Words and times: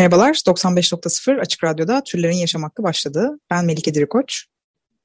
Merhabalar, 0.00 0.34
95.0 0.34 1.40
Açık 1.40 1.64
Radyo'da 1.64 2.02
Türlerin 2.04 2.36
Yaşam 2.36 2.62
Hakkı 2.62 2.82
başladı. 2.82 3.38
Ben 3.50 3.64
Melike 3.64 3.94
Dirikoç. 3.94 4.44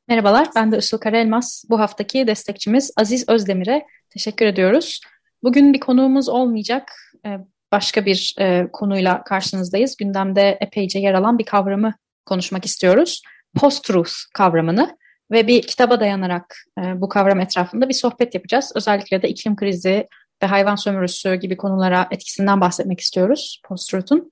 Merhabalar, 0.08 0.48
ben 0.56 0.72
de 0.72 0.78
Işıl 0.78 0.98
Karaelmaz. 0.98 1.64
Bu 1.70 1.80
haftaki 1.80 2.28
destekçimiz 2.28 2.92
Aziz 2.98 3.30
Özdemir'e 3.30 3.86
teşekkür 4.10 4.46
ediyoruz. 4.46 5.02
Bugün 5.44 5.74
bir 5.74 5.80
konuğumuz 5.80 6.30
olmayacak, 6.30 6.92
ee, 7.26 7.38
başka 7.72 8.06
bir 8.06 8.36
e, 8.40 8.68
konuyla 8.74 9.24
karşınızdayız. 9.24 9.96
Gündemde 9.98 10.58
epeyce 10.62 11.00
yer 11.00 11.14
alan 11.14 11.40
bir 11.40 11.46
kavramı 11.46 11.94
konuşmak 12.26 12.66
istiyoruz. 12.66 13.22
Post-truth 13.56 14.14
kavramını 14.34 14.98
ve 15.32 15.48
bir 15.48 15.62
kitaba 15.62 16.00
dayanarak 16.00 16.56
e, 16.80 17.02
bu 17.02 17.10
kavram 17.10 17.40
etrafında 17.40 17.90
bir 17.90 17.94
sohbet 17.94 18.36
yapacağız. 18.36 18.72
Özellikle 18.76 19.22
de 19.22 19.30
iklim 19.30 19.56
krizi 19.56 20.08
ve 20.44 20.48
hayvan 20.48 20.76
sömürüsü 20.76 21.36
gibi 21.36 21.58
konulara 21.58 22.08
etkisinden 22.12 22.62
bahsetmek 22.62 23.00
istiyoruz 23.00 23.62
post-truth'un. 23.64 24.32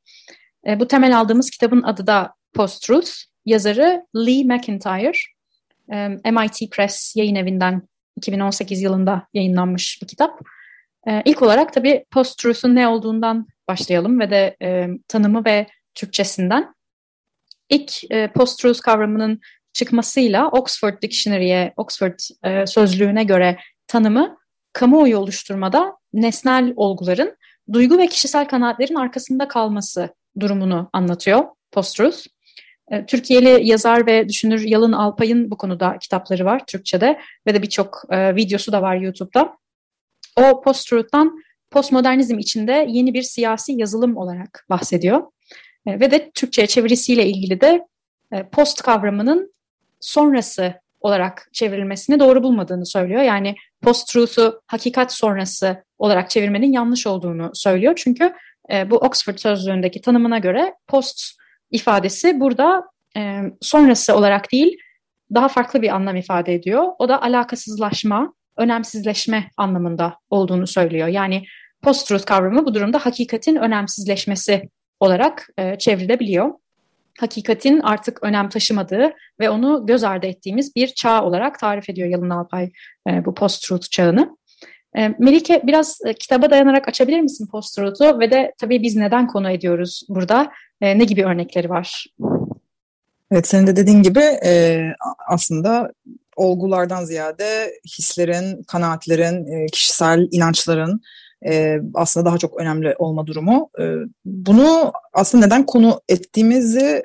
E, 0.67 0.79
bu 0.79 0.87
temel 0.87 1.19
aldığımız 1.19 1.49
kitabın 1.49 1.83
adı 1.83 2.07
da 2.07 2.33
Post-Truth. 2.53 3.11
Yazarı 3.45 4.05
Lee 4.15 4.43
McIntyre. 4.43 5.17
E, 5.93 6.07
MIT 6.31 6.71
Press 6.71 7.15
yayın 7.15 7.35
evinden 7.35 7.81
2018 8.17 8.81
yılında 8.81 9.27
yayınlanmış 9.33 10.01
bir 10.01 10.07
kitap. 10.07 10.39
E, 11.07 11.21
ilk 11.25 11.41
olarak 11.41 11.73
tabii 11.73 12.05
Post-Truth'un 12.11 12.75
ne 12.75 12.87
olduğundan 12.87 13.47
başlayalım 13.67 14.19
ve 14.19 14.29
de 14.29 14.57
e, 14.61 14.87
tanımı 15.07 15.45
ve 15.45 15.67
Türkçesinden. 15.95 16.73
İlk 17.69 17.91
Post-Truth 18.35 18.79
kavramının 18.79 19.41
çıkmasıyla 19.73 20.49
Oxford 20.49 21.01
Dictionary'e, 21.01 21.73
Oxford 21.77 22.19
sözlüğüne 22.67 23.23
göre 23.23 23.57
tanımı 23.87 24.37
kamuoyu 24.73 25.17
oluşturmada 25.17 25.97
nesnel 26.13 26.73
olguların 26.75 27.37
duygu 27.73 27.97
ve 27.97 28.07
kişisel 28.07 28.47
kanaatlerin 28.47 28.95
arkasında 28.95 29.47
kalması 29.47 30.09
durumunu 30.39 30.89
anlatıyor 30.93 31.43
Post-Truth. 31.71 32.17
E, 32.91 33.05
Türkiye'li 33.05 33.67
yazar 33.67 34.05
ve 34.05 34.29
düşünür 34.29 34.61
Yalın 34.61 34.91
Alpay'ın 34.91 35.51
bu 35.51 35.57
konuda 35.57 35.97
kitapları 35.97 36.45
var 36.45 36.65
Türkçe'de 36.67 37.19
ve 37.47 37.53
de 37.53 37.61
birçok 37.61 38.03
e, 38.09 38.35
videosu 38.35 38.71
da 38.71 38.81
var 38.81 38.95
YouTube'da. 38.95 39.57
O 40.35 40.61
Post-Truth'tan 40.61 41.43
postmodernizm 41.71 42.39
içinde 42.39 42.85
yeni 42.89 43.13
bir 43.13 43.21
siyasi 43.21 43.71
yazılım 43.71 44.17
olarak 44.17 44.65
bahsediyor. 44.69 45.21
E, 45.85 45.99
ve 45.99 46.11
de 46.11 46.31
Türkçe'ye 46.31 46.67
çevirisiyle 46.67 47.25
ilgili 47.25 47.61
de 47.61 47.87
e, 48.31 48.49
post 48.49 48.81
kavramının 48.81 49.53
sonrası 49.99 50.73
olarak 51.01 51.49
çevrilmesini 51.53 52.19
doğru 52.19 52.43
bulmadığını 52.43 52.85
söylüyor. 52.85 53.21
Yani 53.21 53.55
post-truth'u 53.81 54.61
hakikat 54.67 55.13
sonrası 55.13 55.83
olarak 55.97 56.29
çevirmenin 56.29 56.71
yanlış 56.71 57.07
olduğunu 57.07 57.51
söylüyor. 57.53 57.93
Çünkü 57.95 58.33
e, 58.71 58.89
bu 58.89 58.97
Oxford 58.97 59.37
sözlüğündeki 59.37 60.01
tanımına 60.01 60.37
göre 60.37 60.73
post 60.87 61.21
ifadesi 61.71 62.39
burada 62.39 62.83
e, 63.17 63.41
sonrası 63.61 64.15
olarak 64.15 64.51
değil 64.51 64.77
daha 65.33 65.47
farklı 65.47 65.81
bir 65.81 65.95
anlam 65.95 66.15
ifade 66.15 66.53
ediyor. 66.53 66.83
O 66.99 67.09
da 67.09 67.21
alakasızlaşma, 67.21 68.33
önemsizleşme 68.57 69.49
anlamında 69.57 70.15
olduğunu 70.29 70.67
söylüyor. 70.67 71.07
Yani 71.07 71.43
post-truth 71.81 72.25
kavramı 72.25 72.65
bu 72.65 72.73
durumda 72.73 73.05
hakikatin 73.05 73.55
önemsizleşmesi 73.55 74.69
olarak 74.99 75.49
e, 75.57 75.77
çevrilebiliyor. 75.77 76.51
Hakikatin 77.19 77.79
artık 77.79 78.23
önem 78.23 78.49
taşımadığı 78.49 79.13
ve 79.39 79.49
onu 79.49 79.85
göz 79.85 80.03
ardı 80.03 80.27
ettiğimiz 80.27 80.75
bir 80.75 80.87
çağ 80.87 81.23
olarak 81.23 81.59
tarif 81.59 81.89
ediyor 81.89 82.07
Yalın 82.07 82.29
Alpay 82.29 82.71
e, 83.09 83.25
bu 83.25 83.33
post-truth 83.33 83.91
çağını. 83.91 84.37
E, 84.97 85.09
Melike 85.19 85.61
biraz 85.63 85.99
e, 86.05 86.13
kitaba 86.13 86.49
dayanarak 86.49 86.87
açabilir 86.87 87.21
misin 87.21 87.47
post-truth'u 87.47 88.19
ve 88.19 88.31
de 88.31 88.53
tabii 88.57 88.81
biz 88.81 88.95
neden 88.95 89.27
konu 89.27 89.49
ediyoruz 89.49 90.05
burada? 90.09 90.51
E, 90.81 90.99
ne 90.99 91.03
gibi 91.03 91.25
örnekleri 91.25 91.69
var? 91.69 92.05
Evet 93.31 93.47
senin 93.47 93.67
de 93.67 93.75
dediğin 93.75 94.03
gibi 94.03 94.23
e, 94.45 94.81
aslında 95.27 95.91
olgulardan 96.35 97.05
ziyade 97.05 97.73
hislerin, 97.97 98.63
kanaatlerin, 98.63 99.45
e, 99.45 99.65
kişisel 99.65 100.27
inançların 100.31 101.01
aslında 101.93 102.25
daha 102.25 102.37
çok 102.37 102.61
önemli 102.61 102.95
olma 102.97 103.27
durumu. 103.27 103.69
Bunu 104.25 104.93
aslında 105.13 105.45
neden 105.45 105.65
konu 105.65 106.01
ettiğimizi 106.09 107.03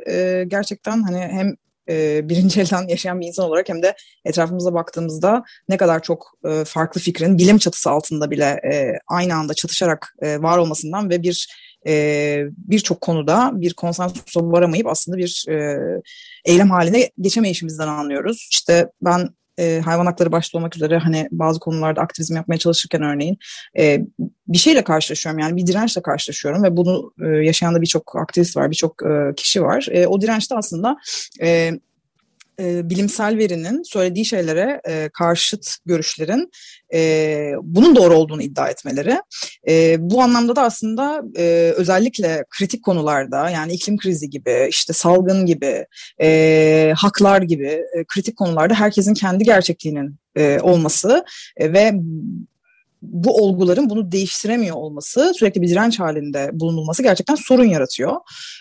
gerçekten 0.48 1.02
hani 1.02 1.18
hem 1.18 1.54
e, 1.88 2.28
birinci 2.28 2.60
elden 2.60 2.88
yaşayan 2.88 3.20
bir 3.20 3.26
insan 3.26 3.46
olarak 3.46 3.68
hem 3.68 3.82
de 3.82 3.94
etrafımıza 4.24 4.74
baktığımızda 4.74 5.42
ne 5.68 5.76
kadar 5.76 6.02
çok 6.02 6.32
e, 6.44 6.64
farklı 6.64 7.00
fikrin 7.00 7.38
bilim 7.38 7.58
çatısı 7.58 7.90
altında 7.90 8.30
bile 8.30 8.44
e, 8.44 8.92
aynı 9.08 9.34
anda 9.34 9.54
çatışarak 9.54 10.14
e, 10.22 10.42
var 10.42 10.58
olmasından 10.58 11.10
ve 11.10 11.22
bir 11.22 11.48
birçok 12.56 13.00
konuda 13.00 13.50
bir 13.54 13.74
konsensusa 13.74 14.40
varamayıp 14.42 14.86
aslında 14.86 15.16
bir 15.16 15.44
eylem 16.44 16.70
haline 16.70 17.10
geçemeyişimizden 17.20 17.88
anlıyoruz. 17.88 18.48
İşte 18.50 18.90
ben 19.02 19.28
e, 19.58 19.80
hayvan 19.84 20.06
hakları 20.06 20.32
başta 20.32 20.58
olmak 20.58 20.76
üzere 20.76 20.98
hani 20.98 21.28
bazı 21.30 21.60
konularda 21.60 22.00
aktivizm 22.00 22.36
yapmaya 22.36 22.58
çalışırken 22.58 23.02
örneğin 23.02 23.38
e, 23.78 24.00
bir 24.48 24.58
şeyle 24.58 24.84
karşılaşıyorum 24.84 25.38
yani 25.38 25.56
bir 25.56 25.66
dirençle 25.66 26.02
karşılaşıyorum 26.02 26.62
ve 26.62 26.76
bunu 26.76 27.12
e, 27.24 27.28
yaşayan 27.28 27.74
da 27.74 27.80
birçok 27.80 28.16
aktivist 28.16 28.56
var, 28.56 28.70
birçok 28.70 29.02
e, 29.02 29.34
kişi 29.36 29.62
var. 29.62 29.86
E, 29.90 30.06
o 30.06 30.20
dirençte 30.20 30.54
aslında 30.54 30.96
e, 31.42 31.72
e, 32.60 32.90
bilimsel 32.90 33.38
verinin 33.38 33.82
söylediği 33.82 34.24
şeylere 34.24 34.80
e, 34.88 35.10
karşıt 35.12 35.76
görüşlerin 35.86 36.50
e, 36.94 37.52
bunun 37.62 37.96
doğru 37.96 38.14
olduğunu 38.14 38.42
iddia 38.42 38.68
etmeleri. 38.68 39.20
E, 39.68 39.96
bu 39.98 40.22
anlamda 40.22 40.56
da 40.56 40.62
aslında 40.62 41.22
e, 41.36 41.72
özellikle 41.76 42.44
kritik 42.50 42.84
konularda 42.84 43.50
yani 43.50 43.72
iklim 43.72 43.96
krizi 43.96 44.30
gibi, 44.30 44.66
işte 44.70 44.92
salgın 44.92 45.46
gibi, 45.46 45.86
e, 46.20 46.92
haklar 46.96 47.42
gibi 47.42 47.68
e, 47.68 48.04
kritik 48.08 48.36
konularda 48.36 48.74
herkesin 48.74 49.14
kendi 49.14 49.44
gerçekliğinin 49.44 50.16
e, 50.36 50.60
olması 50.60 51.24
e, 51.56 51.72
ve 51.72 51.92
bu 53.02 53.36
olguların 53.44 53.90
bunu 53.90 54.12
değiştiremiyor 54.12 54.76
olması, 54.76 55.32
sürekli 55.34 55.62
bir 55.62 55.68
direnç 55.68 56.00
halinde 56.00 56.50
bulunulması 56.52 57.02
gerçekten 57.02 57.34
sorun 57.34 57.64
yaratıyor. 57.64 58.16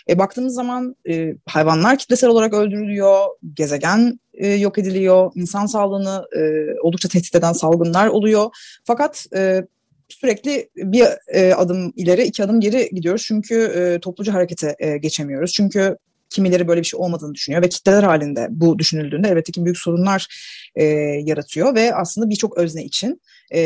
E, 0.08 0.18
baktığımız 0.18 0.54
zaman 0.54 0.96
e, 1.08 1.34
hayvanlar 1.46 1.98
kitlesel 1.98 2.30
olarak 2.30 2.54
öldürülüyor, 2.54 3.26
gezegen 3.54 4.20
e, 4.34 4.48
yok 4.48 4.78
ediliyor, 4.78 5.32
insan 5.34 5.66
sağlığını 5.66 6.24
e, 6.36 6.40
oldukça 6.82 7.08
tehdit 7.08 7.34
eden 7.34 7.52
salgınlar 7.52 8.08
oluyor. 8.08 8.50
Fakat 8.84 9.26
e, 9.36 9.64
sürekli 10.08 10.68
bir 10.76 11.06
e, 11.34 11.54
adım 11.54 11.92
ileri, 11.96 12.22
iki 12.22 12.44
adım 12.44 12.60
geri 12.60 12.90
gidiyoruz. 12.92 13.24
Çünkü 13.26 13.54
e, 13.54 14.00
topluca 14.00 14.34
harekete 14.34 14.76
e, 14.78 14.98
geçemiyoruz. 14.98 15.52
Çünkü 15.52 15.96
kimileri 16.30 16.68
böyle 16.68 16.80
bir 16.80 16.86
şey 16.86 17.00
olmadığını 17.00 17.34
düşünüyor 17.34 17.62
ve 17.62 17.68
kitleler 17.68 18.02
halinde 18.02 18.46
bu 18.50 18.78
düşünüldüğünde 18.78 19.28
elbette 19.28 19.52
ki 19.52 19.64
büyük 19.64 19.78
sorunlar 19.78 20.26
e, 20.74 20.84
yaratıyor 21.24 21.74
ve 21.74 21.94
aslında 21.94 22.30
birçok 22.30 22.58
özne 22.58 22.84
için 22.84 23.20
e, 23.54 23.60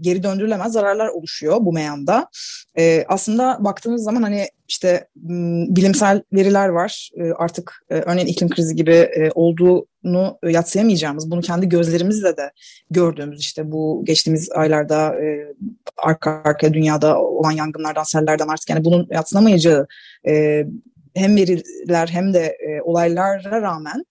geri 0.00 0.22
döndürülemez 0.22 0.72
zararlar 0.72 1.08
oluşuyor 1.08 1.56
bu 1.60 1.72
meyanda. 1.72 2.28
E, 2.78 3.04
aslında 3.08 3.56
baktığımız 3.60 4.02
zaman 4.02 4.22
hani 4.22 4.48
işte 4.68 5.08
bilimsel 5.76 6.22
veriler 6.32 6.68
var 6.68 7.10
e, 7.16 7.32
artık 7.32 7.84
e, 7.90 7.94
örneğin 7.94 8.26
iklim 8.26 8.48
krizi 8.48 8.76
gibi 8.76 8.92
e, 8.92 9.30
olduğunu 9.34 10.38
yatsıyamayacağımız, 10.44 11.30
bunu 11.30 11.40
kendi 11.40 11.68
gözlerimizle 11.68 12.36
de 12.36 12.50
gördüğümüz 12.90 13.40
işte 13.40 13.72
bu 13.72 14.02
geçtiğimiz 14.04 14.52
aylarda 14.52 15.22
e, 15.22 15.54
arka 15.96 16.42
arkaya 16.44 16.74
dünyada 16.74 17.22
olan 17.22 17.52
yangınlardan, 17.52 18.02
sellerden 18.02 18.48
artık 18.48 18.70
yani 18.70 18.84
bunun 18.84 19.08
yatsınamayacağı 19.10 19.86
e, 20.26 20.64
hem 21.16 21.36
veriler 21.36 22.08
hem 22.08 22.34
de 22.34 22.40
e, 22.40 22.82
olaylara 22.82 23.62
rağmen 23.62 24.04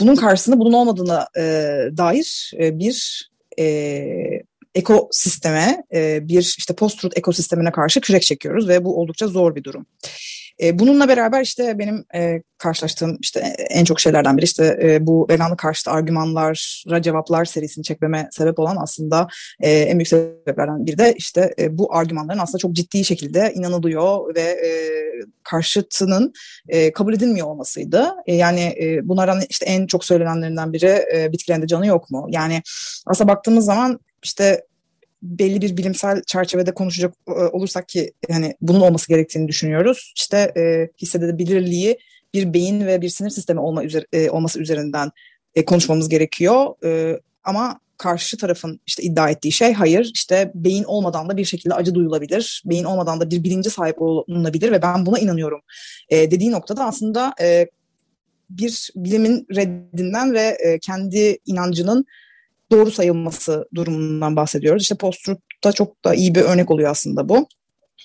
bunun 0.00 0.16
karşısında 0.16 0.58
bunun 0.58 0.72
olmadığına 0.72 1.28
e, 1.36 1.42
dair 1.96 2.52
e, 2.58 2.78
bir 2.78 3.28
e, 3.58 4.42
ekosisteme, 4.74 5.82
e, 5.94 6.28
bir 6.28 6.54
işte 6.58 6.74
post-truth 6.74 7.18
ekosistemine 7.18 7.72
karşı 7.72 8.00
kürek 8.00 8.22
çekiyoruz 8.22 8.68
ve 8.68 8.84
bu 8.84 9.00
oldukça 9.00 9.28
zor 9.28 9.54
bir 9.54 9.64
durum. 9.64 9.86
E, 10.62 10.78
bununla 10.78 11.08
beraber 11.08 11.42
işte 11.42 11.78
benim 11.78 12.04
e, 12.14 12.42
karşılaştığım 12.58 13.18
işte 13.20 13.40
en 13.70 13.84
çok 13.84 14.00
şeylerden 14.00 14.36
biri 14.36 14.44
işte 14.44 14.78
e, 14.82 15.06
bu 15.06 15.26
veganlık 15.30 15.58
karşıtı 15.58 15.90
argümanlara 15.90 17.02
cevaplar 17.02 17.44
serisini 17.44 17.84
çekmeme 17.84 18.28
sebep 18.30 18.58
olan 18.58 18.76
aslında 18.80 19.28
e, 19.60 19.70
en 19.70 19.98
büyük 19.98 20.08
sebeplerden 20.08 20.86
biri 20.86 20.98
de 20.98 21.14
işte 21.16 21.54
e, 21.58 21.78
bu 21.78 21.94
argümanların 21.94 22.38
aslında 22.38 22.58
çok 22.58 22.72
ciddi 22.72 23.04
şekilde 23.04 23.52
inanılıyor 23.54 24.34
ve 24.34 24.40
e, 24.40 24.70
karşıtının 25.42 26.32
e, 26.68 26.92
kabul 26.92 27.14
edilmiyor 27.14 27.46
olmasıydı. 27.46 28.08
E, 28.26 28.34
yani 28.34 28.74
e, 28.80 29.08
bunlardan 29.08 29.42
işte 29.48 29.66
en 29.66 29.86
çok 29.86 30.04
söylenenlerinden 30.04 30.72
biri 30.72 31.04
e, 31.14 31.32
bitkilerinde 31.32 31.66
canı 31.66 31.86
yok 31.86 32.10
mu? 32.10 32.26
Yani 32.30 32.62
aslında 33.06 33.32
baktığımız 33.32 33.64
zaman 33.64 34.00
işte 34.24 34.62
belli 35.22 35.62
bir 35.62 35.76
bilimsel 35.76 36.22
çerçevede 36.22 36.74
konuşacak 36.74 37.14
e, 37.28 37.30
olursak 37.30 37.88
ki 37.88 38.12
yani 38.28 38.54
bunun 38.60 38.80
olması 38.80 39.08
gerektiğini 39.08 39.48
düşünüyoruz. 39.48 40.12
İşte 40.16 40.52
e, 40.56 40.88
hissedebilirliği 41.02 41.98
bir 42.34 42.54
beyin 42.54 42.86
ve 42.86 43.00
bir 43.00 43.08
sinir 43.08 43.30
sistemi 43.30 43.60
olma 43.60 43.84
üzeri, 43.84 44.06
e, 44.12 44.30
olması 44.30 44.60
üzerinden 44.60 45.10
e, 45.54 45.64
konuşmamız 45.64 46.08
gerekiyor. 46.08 46.84
E, 46.84 47.20
ama 47.44 47.80
karşı 47.98 48.36
tarafın 48.36 48.80
işte 48.86 49.02
iddia 49.02 49.30
ettiği 49.30 49.52
şey 49.52 49.72
hayır 49.72 50.10
işte 50.14 50.52
beyin 50.54 50.84
olmadan 50.84 51.28
da 51.28 51.36
bir 51.36 51.44
şekilde 51.44 51.74
acı 51.74 51.94
duyulabilir. 51.94 52.62
Beyin 52.66 52.84
olmadan 52.84 53.20
da 53.20 53.30
bir 53.30 53.44
bilinci 53.44 53.70
sahip 53.70 54.02
olunabilir 54.02 54.72
ve 54.72 54.82
ben 54.82 55.06
buna 55.06 55.18
inanıyorum 55.18 55.60
e, 56.08 56.30
dediği 56.30 56.50
noktada 56.50 56.84
aslında 56.84 57.34
e, 57.40 57.66
bir 58.50 58.90
bilimin 58.96 59.46
reddinden 59.56 60.34
ve 60.34 60.58
e, 60.64 60.78
kendi 60.78 61.38
inancının 61.46 62.06
doğru 62.70 62.90
sayılması 62.90 63.68
durumundan 63.74 64.36
bahsediyoruz. 64.36 64.82
İşte 64.82 64.94
post-truth'ta 64.94 65.72
çok 65.72 66.04
da 66.04 66.14
iyi 66.14 66.34
bir 66.34 66.40
örnek 66.40 66.70
oluyor 66.70 66.90
aslında 66.90 67.28
bu. 67.28 67.48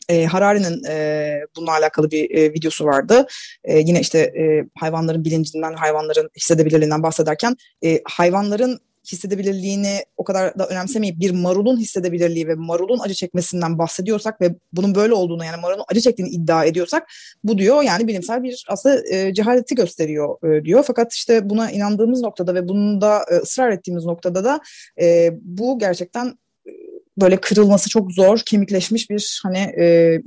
E, 0.10 0.26
Harari'nin 0.26 0.84
e, 0.84 1.40
bununla 1.56 1.72
alakalı 1.72 2.12
bir 2.12 2.36
e, 2.36 2.54
videosu 2.54 2.86
vardı. 2.86 3.28
E, 3.64 3.80
yine 3.80 4.00
işte 4.00 4.20
e, 4.20 4.64
hayvanların 4.80 5.26
bilincinden, 5.26 5.74
hayvanların 5.74 6.30
hissedebilirliğinden 6.36 7.04
bahsederken 7.04 7.56
e, 7.86 8.02
hayvanların 8.06 8.80
hissedebilirliğini 9.12 10.06
o 10.18 10.24
kadar 10.24 10.60
da 10.60 10.68
önemsemeyip 10.68 11.20
bir 11.20 11.32
marulun 11.32 11.78
hissedebilirliği 11.78 12.48
ve 12.48 12.56
marulun 12.56 13.00
acı 13.00 13.14
çekmesinden 13.14 13.78
bahsediyorsak 13.78 14.42
ve 14.42 14.56
bunun 14.74 14.96
böyle 14.96 15.14
olduğunu 15.14 15.46
yani 15.46 15.62
marulun 15.62 15.84
acı 15.92 16.02
çektiğini 16.02 16.30
iddia 16.30 16.66
ediyorsak 16.66 17.08
bu 17.44 17.58
diyor 17.58 17.82
yani 17.84 18.08
bilimsel 18.08 18.44
bir 18.44 18.66
aslında 18.68 19.08
e, 19.08 19.34
cehaleti 19.34 19.76
gösteriyor 19.76 20.54
e, 20.54 20.66
diyor. 20.66 20.84
Fakat 20.88 21.14
işte 21.14 21.50
buna 21.50 21.72
inandığımız 21.72 22.22
noktada 22.22 22.56
ve 22.56 22.68
bunda 22.68 23.26
e, 23.32 23.36
ısrar 23.36 23.72
ettiğimiz 23.72 24.06
noktada 24.06 24.44
da 24.44 24.60
e, 25.02 25.32
bu 25.42 25.80
gerçekten 25.80 26.28
e, 26.68 26.72
böyle 27.18 27.38
kırılması 27.38 27.90
çok 27.90 28.12
zor, 28.12 28.40
kemikleşmiş 28.40 29.10
bir 29.10 29.42
hani 29.44 29.74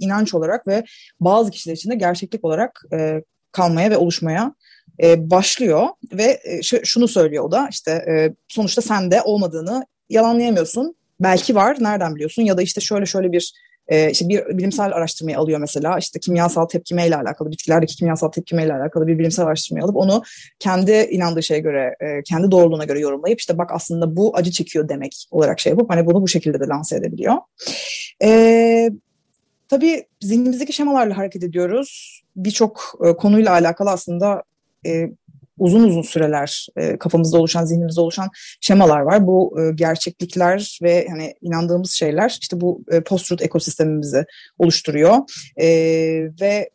inanç 0.00 0.34
olarak 0.34 0.68
ve 0.68 0.84
bazı 1.20 1.50
kişiler 1.50 1.74
için 1.74 1.90
de 1.90 1.94
gerçeklik 1.94 2.44
olarak 2.44 2.84
kalmaya 3.52 3.90
ve 3.90 3.96
oluşmaya 3.96 4.54
e, 5.02 5.30
başlıyor 5.30 5.88
ve 6.12 6.40
e, 6.44 6.62
şunu 6.62 7.08
söylüyor 7.08 7.44
o 7.44 7.50
da 7.50 7.68
işte 7.70 7.90
e, 7.90 8.34
sonuçta 8.48 8.82
sende 8.82 9.22
olmadığını 9.22 9.86
yalanlayamıyorsun. 10.08 10.96
Belki 11.20 11.54
var 11.54 11.76
nereden 11.80 12.14
biliyorsun 12.14 12.42
ya 12.42 12.56
da 12.56 12.62
işte 12.62 12.80
şöyle 12.80 13.06
şöyle 13.06 13.32
bir 13.32 13.52
e, 13.88 14.10
işte 14.10 14.28
bir 14.28 14.58
bilimsel 14.58 14.86
araştırmayı 14.86 15.38
alıyor 15.38 15.58
mesela 15.58 15.98
işte 15.98 16.20
kimyasal 16.20 16.66
tepkime 16.66 17.06
ile 17.06 17.16
alakalı 17.16 17.50
bitkilerdeki 17.50 17.96
kimyasal 17.96 18.28
tepkime 18.28 18.64
ile 18.64 18.74
alakalı 18.74 19.06
bir 19.06 19.18
bilimsel 19.18 19.46
araştırmayı 19.46 19.84
alıp 19.84 19.96
onu 19.96 20.22
kendi 20.58 20.92
inandığı 20.92 21.42
şeye 21.42 21.60
göre 21.60 21.94
e, 22.00 22.22
kendi 22.22 22.50
doğruluğuna 22.50 22.84
göre 22.84 23.00
yorumlayıp 23.00 23.40
işte 23.40 23.58
bak 23.58 23.70
aslında 23.72 24.16
bu 24.16 24.36
acı 24.36 24.50
çekiyor 24.50 24.88
demek 24.88 25.26
olarak 25.30 25.60
şey 25.60 25.70
yapıp 25.70 25.90
hani 25.90 26.06
bunu 26.06 26.22
bu 26.22 26.28
şekilde 26.28 26.60
de 26.60 26.64
lanse 26.66 26.96
edebiliyor. 26.96 27.34
E, 28.22 28.90
tabii 29.68 30.04
zihnimizdeki 30.20 30.72
şemalarla 30.72 31.16
hareket 31.16 31.44
ediyoruz. 31.44 32.20
Birçok 32.36 33.00
e, 33.04 33.12
konuyla 33.12 33.52
alakalı 33.52 33.90
aslında 33.90 34.42
e, 34.86 35.10
uzun 35.58 35.82
uzun 35.82 36.02
süreler 36.02 36.66
e, 36.76 36.98
kafamızda 36.98 37.38
oluşan, 37.38 37.64
zihnimizde 37.64 38.00
oluşan 38.00 38.30
şemalar 38.60 39.00
var. 39.00 39.26
Bu 39.26 39.60
e, 39.60 39.72
gerçeklikler 39.74 40.78
ve 40.82 41.06
hani 41.10 41.34
inandığımız 41.40 41.92
şeyler 41.92 42.38
işte 42.40 42.60
bu 42.60 42.84
e, 42.90 43.00
post-truth 43.00 43.42
ekosistemimizi 43.42 44.24
oluşturuyor. 44.58 45.18
E, 45.60 45.66
ve 46.40 46.70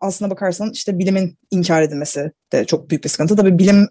aslına 0.00 0.30
bakarsan 0.30 0.70
işte 0.72 0.98
bilimin 0.98 1.38
inkar 1.50 1.82
edilmesi 1.82 2.32
de 2.52 2.64
çok 2.64 2.90
büyük 2.90 3.04
bir 3.04 3.08
sıkıntı. 3.08 3.36
Tabii 3.36 3.58
bilim 3.58 3.88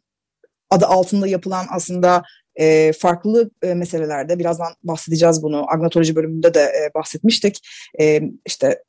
adı 0.70 0.86
altında 0.86 1.28
yapılan 1.28 1.66
aslında 1.70 2.24
e, 2.56 2.92
farklı 2.94 3.50
e, 3.64 3.74
meselelerde 3.74 4.40
birazdan 4.40 4.74
bahsedeceğiz 4.84 5.44
bunu. 5.44 5.66
Agnatoloji 5.72 6.16
bölümünde 6.16 6.54
de 6.54 6.62
e, 6.62 6.94
bahsetmiştik. 6.96 7.60
E, 8.00 8.22
işte 8.46 8.84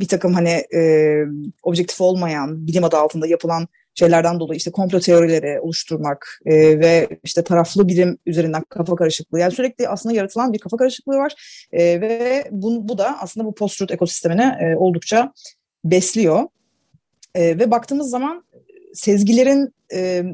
bir 0.00 0.08
takım 0.08 0.34
hani 0.34 0.64
e, 0.74 1.14
objektif 1.62 2.00
olmayan 2.00 2.66
bilim 2.66 2.84
adı 2.84 2.96
altında 2.96 3.26
yapılan 3.26 3.68
şeylerden 3.94 4.40
dolayı 4.40 4.56
işte 4.56 4.70
komplo 4.70 5.00
teorileri 5.00 5.60
oluşturmak 5.60 6.40
e, 6.46 6.80
ve 6.80 7.08
işte 7.24 7.44
taraflı 7.44 7.88
bilim 7.88 8.18
üzerinden 8.26 8.62
kafa 8.68 8.96
karışıklığı. 8.96 9.40
Yani 9.40 9.52
sürekli 9.52 9.88
aslında 9.88 10.14
yaratılan 10.14 10.52
bir 10.52 10.58
kafa 10.58 10.76
karışıklığı 10.76 11.16
var 11.16 11.34
e, 11.72 12.00
ve 12.00 12.48
bu, 12.50 12.88
bu 12.88 12.98
da 12.98 13.20
aslında 13.20 13.46
bu 13.46 13.54
post-truth 13.54 13.92
ekosistemini 13.92 14.42
e, 14.42 14.76
oldukça 14.76 15.32
besliyor. 15.84 16.42
E, 17.34 17.58
ve 17.58 17.70
baktığımız 17.70 18.10
zaman 18.10 18.44
sezgilerin 18.94 19.74
e, 19.94 20.24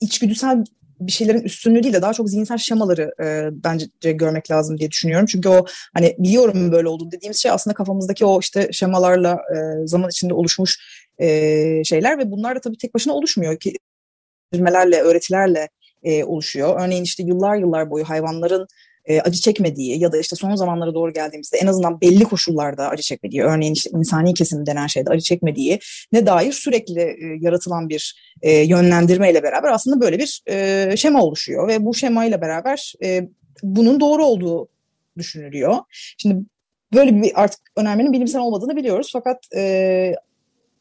içgüdüsel 0.00 0.64
bir 1.06 1.12
şeylerin 1.12 1.42
üstünlüğü 1.42 1.82
değil 1.82 1.94
de 1.94 2.02
daha 2.02 2.12
çok 2.12 2.30
zihinsel 2.30 2.58
şemaları 2.58 3.10
e, 3.24 3.48
bence 3.52 3.86
görmek 4.12 4.50
lazım 4.50 4.78
diye 4.78 4.90
düşünüyorum. 4.90 5.26
Çünkü 5.26 5.48
o 5.48 5.64
hani 5.94 6.16
biliyorum 6.18 6.72
böyle 6.72 6.88
oldu 6.88 7.10
dediğimiz 7.12 7.38
şey 7.42 7.50
aslında 7.50 7.74
kafamızdaki 7.74 8.24
o 8.24 8.40
işte 8.40 8.68
şemalarla 8.72 9.32
e, 9.32 9.86
zaman 9.86 10.10
içinde 10.10 10.34
oluşmuş 10.34 10.78
e, 11.18 11.84
şeyler 11.84 12.18
ve 12.18 12.30
bunlar 12.30 12.56
da 12.56 12.60
tabii 12.60 12.78
tek 12.78 12.94
başına 12.94 13.12
oluşmuyor 13.12 13.58
ki 13.58 13.72
öğretilerle 15.02 15.68
e, 16.02 16.24
oluşuyor. 16.24 16.80
Örneğin 16.80 17.04
işte 17.04 17.22
yıllar 17.22 17.56
yıllar 17.56 17.90
boyu 17.90 18.04
hayvanların 18.08 18.66
e, 19.04 19.20
acı 19.20 19.40
çekmediği 19.40 19.98
ya 19.98 20.12
da 20.12 20.18
işte 20.18 20.36
son 20.36 20.54
zamanlara 20.54 20.94
doğru 20.94 21.12
geldiğimizde 21.12 21.56
en 21.56 21.66
azından 21.66 22.00
belli 22.00 22.24
koşullarda 22.24 22.88
acı 22.88 23.02
çekmediği, 23.02 23.42
örneğin 23.42 23.72
işte 23.74 23.90
insani 23.94 24.34
kesim 24.34 24.66
denen 24.66 24.86
şeyde 24.86 25.10
acı 25.10 25.22
çekmediği 25.22 25.78
ne 26.12 26.26
dair 26.26 26.52
sürekli 26.52 27.00
e, 27.00 27.38
yaratılan 27.40 27.88
bir 27.88 28.16
e, 28.42 28.52
yönlendirme 28.52 29.30
ile 29.30 29.42
beraber 29.42 29.72
aslında 29.72 30.00
böyle 30.00 30.18
bir 30.18 30.42
e, 30.46 30.96
şema 30.96 31.22
oluşuyor 31.22 31.68
ve 31.68 31.84
bu 31.84 31.94
şema 31.94 32.24
ile 32.24 32.40
beraber 32.40 32.92
e, 33.04 33.28
bunun 33.62 34.00
doğru 34.00 34.24
olduğu 34.24 34.68
düşünülüyor. 35.18 35.76
Şimdi 36.18 36.44
böyle 36.94 37.22
bir 37.22 37.42
artık 37.42 37.60
önermenin 37.76 38.12
bilimsel 38.12 38.40
olmadığını 38.42 38.76
biliyoruz 38.76 39.10
fakat 39.12 39.38
e, 39.56 40.14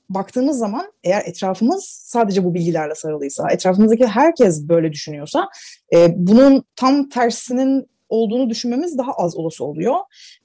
baktığımız 0.10 0.58
zaman 0.58 0.92
eğer 1.04 1.24
etrafımız 1.26 1.84
sadece 2.06 2.44
bu 2.44 2.54
bilgilerle 2.54 2.96
sarılıysa, 2.96 3.52
etrafımızdaki 3.52 4.06
herkes 4.06 4.68
böyle 4.68 4.92
düşünüyorsa 4.92 5.50
e, 5.94 6.08
bunun 6.16 6.64
tam 6.76 7.10
tersinin 7.10 7.90
olduğunu 8.12 8.50
düşünmemiz 8.50 8.98
daha 8.98 9.12
az 9.14 9.38
olası 9.38 9.66
oluyor. 9.66 9.96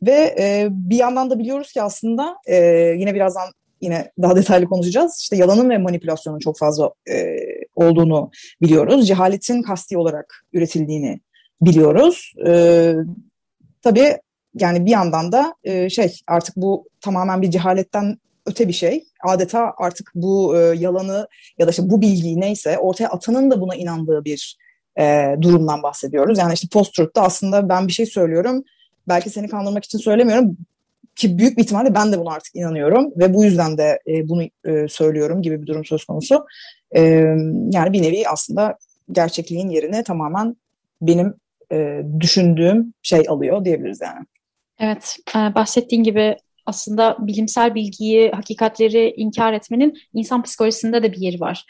Ve 0.02 0.36
e, 0.38 0.68
bir 0.70 0.96
yandan 0.96 1.30
da 1.30 1.38
biliyoruz 1.38 1.72
ki 1.72 1.82
aslında 1.82 2.36
e, 2.46 2.56
yine 2.98 3.14
birazdan 3.14 3.48
yine 3.80 4.12
daha 4.22 4.36
detaylı 4.36 4.66
konuşacağız. 4.66 5.18
İşte 5.20 5.36
yalanın 5.36 5.70
ve 5.70 5.78
manipülasyonun 5.78 6.38
çok 6.38 6.58
fazla 6.58 6.90
e, 7.11 7.37
olduğunu 7.75 8.30
biliyoruz. 8.62 9.08
Cehaletin 9.08 9.62
kasti 9.62 9.99
olarak 9.99 10.44
üretildiğini 10.52 11.20
biliyoruz. 11.61 12.32
E, 12.46 12.92
tabii 13.82 14.18
yani 14.54 14.87
bir 14.87 14.90
yandan 14.90 15.32
da 15.32 15.54
e, 15.64 15.90
şey 15.90 16.20
artık 16.26 16.56
bu 16.56 16.88
tamamen 17.00 17.42
bir 17.42 17.50
cehaletten 17.50 18.18
öte 18.46 18.68
bir 18.68 18.73
şey. 18.73 19.04
Adeta 19.25 19.75
artık 19.78 20.12
bu 20.14 20.58
e, 20.58 20.61
yalanı 20.61 21.28
ya 21.58 21.66
da 21.66 21.70
işte 21.70 21.90
bu 21.90 22.00
bilgiyi 22.00 22.40
neyse 22.40 22.78
ortaya 22.78 23.08
atanın 23.08 23.50
da 23.50 23.61
buna 23.61 23.75
inandığı 23.75 24.25
bir 24.25 24.56
e, 24.99 25.37
durumdan 25.41 25.83
bahsediyoruz. 25.83 26.38
Yani 26.38 26.55
işte 26.55 26.69
post-truth'ta 26.73 27.23
aslında 27.23 27.69
ben 27.69 27.88
bir 27.88 27.93
şey 27.93 28.07
söylüyorum. 28.07 28.65
Belki 29.09 29.31
seni 29.31 29.49
kandırmak 29.49 29.85
için 29.85 29.99
söylemiyorum 29.99 30.57
ki 31.17 31.38
büyük 31.38 31.59
bir 31.59 31.62
ihtimalle 31.62 31.95
ben 31.95 32.12
de 32.12 32.19
buna 32.19 32.33
artık 32.33 32.57
inanıyorum 32.57 33.12
ve 33.17 33.35
bu 33.35 33.45
yüzden 33.45 33.79
de 33.79 33.99
e, 34.07 34.29
bunu 34.29 34.43
e, 34.65 34.88
söylüyorum 34.88 35.43
gibi 35.43 35.62
bir 35.62 35.67
durum 35.67 35.85
söz 35.85 36.05
konusu. 36.05 36.47
E, 36.97 37.03
yani 37.71 37.93
bir 37.93 38.03
nevi 38.03 38.29
aslında 38.29 38.79
gerçekliğin 39.12 39.69
yerine 39.69 40.05
tamamen 40.05 40.57
benim 41.03 41.35
e, 41.73 42.03
düşündüğüm 42.21 42.93
şey 43.03 43.25
alıyor 43.29 43.65
diyebiliriz 43.65 44.00
yani. 44.00 44.26
Evet, 44.79 45.17
e, 45.37 45.38
bahsettiğin 45.38 46.03
gibi 46.03 46.37
aslında 46.67 47.17
bilimsel 47.21 47.75
bilgiyi, 47.75 48.31
hakikatleri 48.31 49.15
inkar 49.17 49.53
etmenin 49.53 49.99
insan 50.15 50.43
psikolojisinde 50.43 51.03
de 51.03 51.12
bir 51.12 51.19
yeri 51.19 51.41
var. 51.41 51.65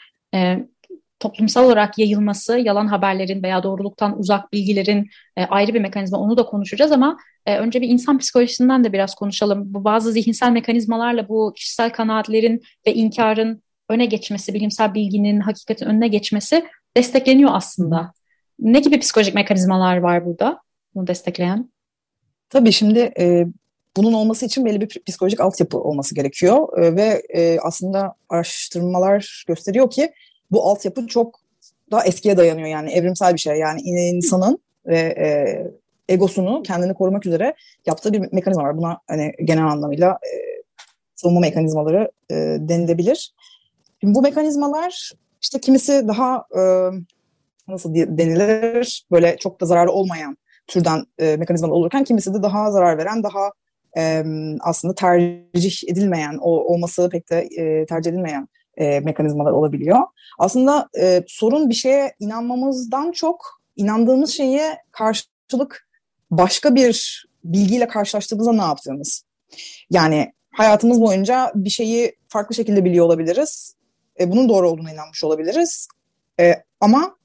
Toplumsal 1.19 1.65
olarak 1.65 1.97
yayılması, 1.97 2.57
yalan 2.57 2.87
haberlerin 2.87 3.43
veya 3.43 3.63
doğruluktan 3.63 4.19
uzak 4.19 4.53
bilgilerin 4.53 5.09
e, 5.37 5.45
ayrı 5.45 5.73
bir 5.73 5.81
mekanizma. 5.81 6.19
Onu 6.19 6.37
da 6.37 6.45
konuşacağız 6.45 6.91
ama 6.91 7.17
e, 7.45 7.57
önce 7.57 7.81
bir 7.81 7.89
insan 7.89 8.17
psikolojisinden 8.17 8.83
de 8.83 8.93
biraz 8.93 9.15
konuşalım. 9.15 9.73
Bu 9.73 9.83
bazı 9.83 10.11
zihinsel 10.11 10.51
mekanizmalarla 10.51 11.29
bu 11.29 11.53
kişisel 11.55 11.89
kanaatlerin 11.89 12.61
ve 12.87 12.93
inkarın 12.93 13.61
öne 13.89 14.05
geçmesi, 14.05 14.53
bilimsel 14.53 14.93
bilginin 14.93 15.39
hakikatin 15.39 15.85
önüne 15.85 16.07
geçmesi 16.07 16.65
destekleniyor 16.97 17.51
aslında. 17.53 18.13
Ne 18.59 18.79
gibi 18.79 18.99
psikolojik 18.99 19.35
mekanizmalar 19.35 19.97
var 19.97 20.25
burada 20.25 20.61
bunu 20.95 21.07
destekleyen? 21.07 21.71
Tabii 22.49 22.71
şimdi 22.71 22.99
e, 23.19 23.45
bunun 23.97 24.13
olması 24.13 24.45
için 24.45 24.65
belli 24.65 24.81
bir 24.81 25.01
psikolojik 25.07 25.39
altyapı 25.39 25.79
olması 25.79 26.15
gerekiyor 26.15 26.79
e, 26.79 26.95
ve 26.95 27.23
e, 27.29 27.59
aslında 27.59 28.13
araştırmalar 28.29 29.43
gösteriyor 29.47 29.89
ki 29.89 30.11
bu 30.51 30.69
altyapı 30.69 31.07
çok 31.07 31.39
daha 31.91 32.03
eskiye 32.03 32.37
dayanıyor 32.37 32.67
yani 32.67 32.91
evrimsel 32.91 33.33
bir 33.33 33.39
şey 33.39 33.55
yani 33.55 33.81
insanın 33.81 34.59
ve 34.85 34.97
e, 34.99 35.27
egosunu 36.09 36.63
kendini 36.63 36.93
korumak 36.93 37.25
üzere 37.25 37.53
yaptığı 37.85 38.13
bir 38.13 38.33
mekanizma 38.33 38.63
var. 38.63 38.77
Buna 38.77 38.99
hani 39.07 39.33
genel 39.43 39.65
anlamıyla 39.65 40.11
e, 40.11 40.29
savunma 41.15 41.39
mekanizmaları 41.39 42.11
e, 42.31 42.35
denilebilir. 42.59 43.33
Şimdi 44.01 44.15
bu 44.15 44.21
mekanizmalar 44.21 45.11
işte 45.41 45.59
kimisi 45.59 46.07
daha 46.07 46.45
e, 46.57 46.61
nasıl 47.67 47.95
denilir 47.95 49.05
böyle 49.11 49.37
çok 49.37 49.61
da 49.61 49.65
zararlı 49.65 49.91
olmayan 49.91 50.37
türden 50.67 51.05
e, 51.19 51.37
mekanizmalar 51.37 51.73
olurken 51.73 52.03
kimisi 52.03 52.33
de 52.33 52.43
daha 52.43 52.71
zarar 52.71 52.97
veren, 52.97 53.23
daha 53.23 53.51
e, 53.97 54.23
aslında 54.61 54.95
tercih 54.95 55.89
edilmeyen, 55.91 56.37
o 56.41 56.49
olması 56.49 57.09
pek 57.09 57.29
de 57.29 57.39
e, 57.39 57.85
tercih 57.85 58.11
edilmeyen 58.11 58.47
e, 58.77 58.99
mekanizmalar 58.99 59.51
olabiliyor. 59.51 59.99
Aslında 60.39 60.89
e, 60.99 61.23
sorun 61.27 61.69
bir 61.69 61.75
şeye 61.75 62.15
inanmamızdan 62.19 63.11
çok 63.11 63.61
inandığımız 63.75 64.29
şeye 64.29 64.77
karşılık 64.91 65.87
başka 66.31 66.75
bir 66.75 67.25
bilgiyle 67.43 67.87
karşılaştığımızda 67.87 68.53
ne 68.53 68.61
yaptığımız. 68.61 69.23
Yani 69.89 70.33
hayatımız 70.51 71.01
boyunca 71.01 71.51
bir 71.55 71.69
şeyi 71.69 72.15
farklı 72.27 72.55
şekilde 72.55 72.85
biliyor 72.85 73.05
olabiliriz. 73.05 73.75
E, 74.19 74.31
bunun 74.31 74.49
doğru 74.49 74.69
olduğuna 74.69 74.91
inanmış 74.91 75.23
olabiliriz. 75.23 75.87
E, 76.39 76.53
ama 76.79 77.17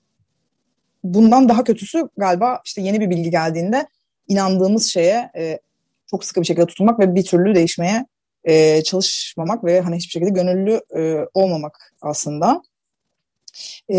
bundan 1.04 1.48
daha 1.48 1.64
kötüsü 1.64 2.08
galiba 2.16 2.60
işte 2.64 2.82
yeni 2.82 3.00
bir 3.00 3.10
bilgi 3.10 3.30
geldiğinde 3.30 3.86
inandığımız 4.28 4.86
şeye 4.86 5.30
e, 5.36 5.58
çok 6.06 6.24
sıkı 6.24 6.40
bir 6.40 6.46
şekilde 6.46 6.66
tutunmak 6.66 7.00
ve 7.00 7.14
bir 7.14 7.24
türlü 7.24 7.54
değişmeye 7.54 8.06
e, 8.44 8.82
çalışmamak 8.82 9.64
ve 9.64 9.80
hani 9.80 9.96
hiçbir 9.96 10.10
şekilde 10.10 10.30
gönüllü 10.30 10.80
e, 10.96 11.26
olmamak 11.34 11.92
aslında. 12.02 12.62
E, 13.92 13.98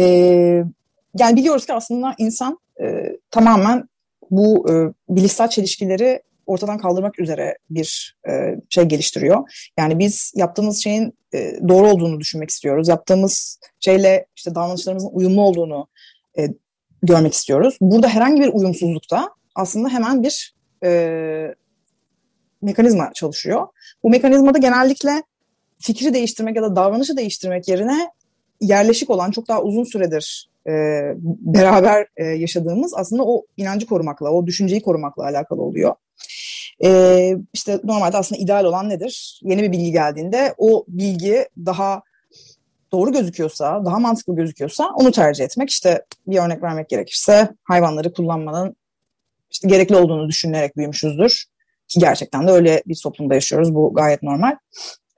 yani 1.18 1.36
biliyoruz 1.36 1.66
ki 1.66 1.74
aslında 1.74 2.16
insan 2.18 2.60
e, 2.82 3.18
tamamen 3.32 3.90
bu 4.32 4.70
e, 4.70 4.74
bilişsel 5.10 5.50
çelişkileri 5.50 6.22
ortadan 6.46 6.78
kaldırmak 6.78 7.20
üzere 7.20 7.58
bir 7.70 8.18
e, 8.30 8.56
şey 8.70 8.84
geliştiriyor. 8.84 9.70
Yani 9.78 10.00
biz 10.00 10.34
yaptığımız 10.36 10.84
şeyin 10.84 11.14
e, 11.34 11.60
doğru 11.68 11.90
olduğunu 11.90 12.20
düşünmek 12.20 12.50
istiyoruz. 12.50 12.88
Yaptığımız 12.88 13.60
şeyle 13.80 14.26
işte 14.36 14.56
davranışlarımızın 14.56 15.10
uyumlu 15.14 15.42
olduğunu 15.42 15.88
e, 16.38 16.48
görmek 17.04 17.34
istiyoruz. 17.34 17.78
Burada 17.82 18.08
herhangi 18.08 18.42
bir 18.42 18.50
uyumsuzlukta 18.54 19.30
aslında 19.56 19.90
hemen 19.90 20.24
bir 20.24 20.54
e, 20.84 21.56
mekanizma 22.62 23.14
çalışıyor. 23.14 23.68
Bu 24.04 24.10
mekanizmada 24.10 24.58
genellikle 24.58 25.24
fikri 25.80 26.14
değiştirmek 26.14 26.56
ya 26.56 26.64
da 26.64 26.76
davranışı 26.76 27.18
değiştirmek 27.18 27.68
yerine 27.68 28.12
yerleşik 28.62 29.10
olan 29.10 29.32
çok 29.32 29.48
daha 29.48 29.62
uzun 29.64 29.84
süredir 29.84 30.50
e, 30.68 30.72
beraber 31.24 32.08
e, 32.18 32.24
yaşadığımız 32.24 32.94
aslında 32.96 33.24
o 33.26 33.46
inancı 33.58 33.86
korumakla, 33.86 34.32
o 34.32 34.48
düşünceyi 34.48 34.82
korumakla 34.82 35.24
alakalı 35.24 35.62
oluyor. 35.62 35.96
E, 36.84 37.36
işte 37.54 37.80
normalde 37.84 38.18
aslında 38.18 38.42
ideal 38.42 38.66
olan 38.66 38.90
nedir? 38.90 39.40
Yeni 39.44 39.64
bir 39.64 39.72
bilgi 39.72 39.92
geldiğinde 39.92 40.54
o 40.58 40.86
bilgi 40.88 41.50
daha 41.66 42.02
doğru 42.92 43.12
gözüküyorsa, 43.12 43.86
daha 43.86 44.00
mantıklı 44.00 44.36
gözüküyorsa 44.36 44.90
onu 44.96 45.12
tercih 45.12 45.44
etmek. 45.44 45.70
İşte 45.70 46.06
bir 46.28 46.40
örnek 46.40 46.64
vermek 46.64 46.90
gerekirse 46.90 47.50
hayvanları 47.64 48.14
kullanmanın 48.14 48.76
işte 49.52 49.68
gerekli 49.68 49.96
olduğunu 49.96 50.30
düşünerek 50.30 50.78
büyümüşüzdür. 50.78 51.46
Ki 51.94 52.00
gerçekten 52.00 52.48
de 52.48 52.52
öyle 52.52 52.84
bir 52.88 53.00
toplumda 53.04 53.34
yaşıyoruz. 53.34 53.76
Bu 53.76 53.94
gayet 53.94 54.24
normal. 54.24 54.56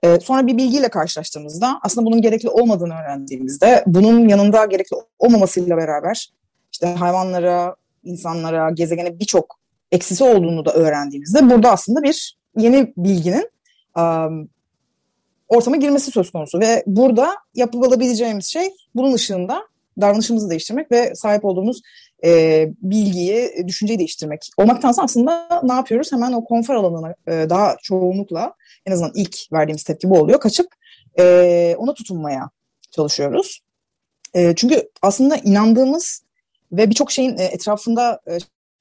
Ee, 0.02 0.20
sonra 0.20 0.46
bir 0.46 0.56
bilgiyle 0.56 0.88
karşılaştığımızda 0.88 1.78
aslında 1.82 2.06
bunun 2.06 2.22
gerekli 2.22 2.48
olmadığını 2.48 2.94
öğrendiğimizde 2.94 3.84
bunun 3.86 4.28
yanında 4.28 4.64
gerekli 4.64 4.96
olmamasıyla 5.18 5.76
beraber 5.76 6.30
işte 6.72 6.86
hayvanlara, 6.86 7.76
insanlara, 8.04 8.70
gezegene 8.70 9.20
birçok 9.20 9.58
eksisi 9.92 10.24
olduğunu 10.24 10.64
da 10.64 10.72
öğrendiğimizde 10.72 11.50
burada 11.50 11.70
aslında 11.70 12.02
bir 12.02 12.38
yeni 12.56 12.92
bilginin 12.96 13.50
um, 13.98 14.48
ortama 15.48 15.76
girmesi 15.76 16.10
söz 16.10 16.30
konusu 16.30 16.60
ve 16.60 16.82
burada 16.86 17.34
yapılabileceğimiz 17.54 18.46
şey 18.46 18.70
bunun 18.94 19.12
ışığında 19.12 19.68
davranışımızı 20.00 20.50
değiştirmek 20.50 20.92
ve 20.92 21.14
sahip 21.14 21.44
olduğumuz 21.44 21.82
e, 22.24 22.68
bilgiyi, 22.82 23.64
düşünceyi 23.66 23.98
değiştirmek. 23.98 24.50
Olmaktansa 24.56 25.02
aslında 25.02 25.60
ne 25.62 25.72
yapıyoruz? 25.72 26.12
Hemen 26.12 26.32
o 26.32 26.44
konfor 26.44 26.74
alanına 26.74 27.14
e, 27.26 27.50
daha 27.50 27.76
çoğunlukla 27.82 28.54
en 28.86 28.92
azından 28.92 29.12
ilk 29.14 29.52
verdiğimiz 29.52 29.84
tepki 29.84 30.10
bu 30.10 30.18
oluyor. 30.18 30.40
Kaçıp 30.40 30.66
e, 31.18 31.74
ona 31.78 31.94
tutunmaya 31.94 32.50
çalışıyoruz. 32.90 33.60
E, 34.34 34.54
çünkü 34.56 34.88
aslında 35.02 35.36
inandığımız 35.36 36.22
ve 36.72 36.90
birçok 36.90 37.10
şeyin 37.10 37.38
e, 37.38 37.44
etrafında 37.44 38.20
e, 38.30 38.38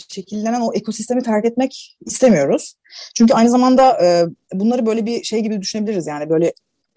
şekillenen 0.07 0.61
o 0.61 0.73
ekosistemi 0.73 1.23
terk 1.23 1.45
etmek 1.45 1.97
istemiyoruz. 2.05 2.73
Çünkü 3.15 3.33
aynı 3.33 3.49
zamanda 3.49 4.05
e, 4.05 4.25
bunları 4.53 4.85
böyle 4.85 5.05
bir 5.05 5.23
şey 5.23 5.39
gibi 5.39 5.61
düşünebiliriz 5.61 6.07
yani 6.07 6.29
böyle 6.29 6.53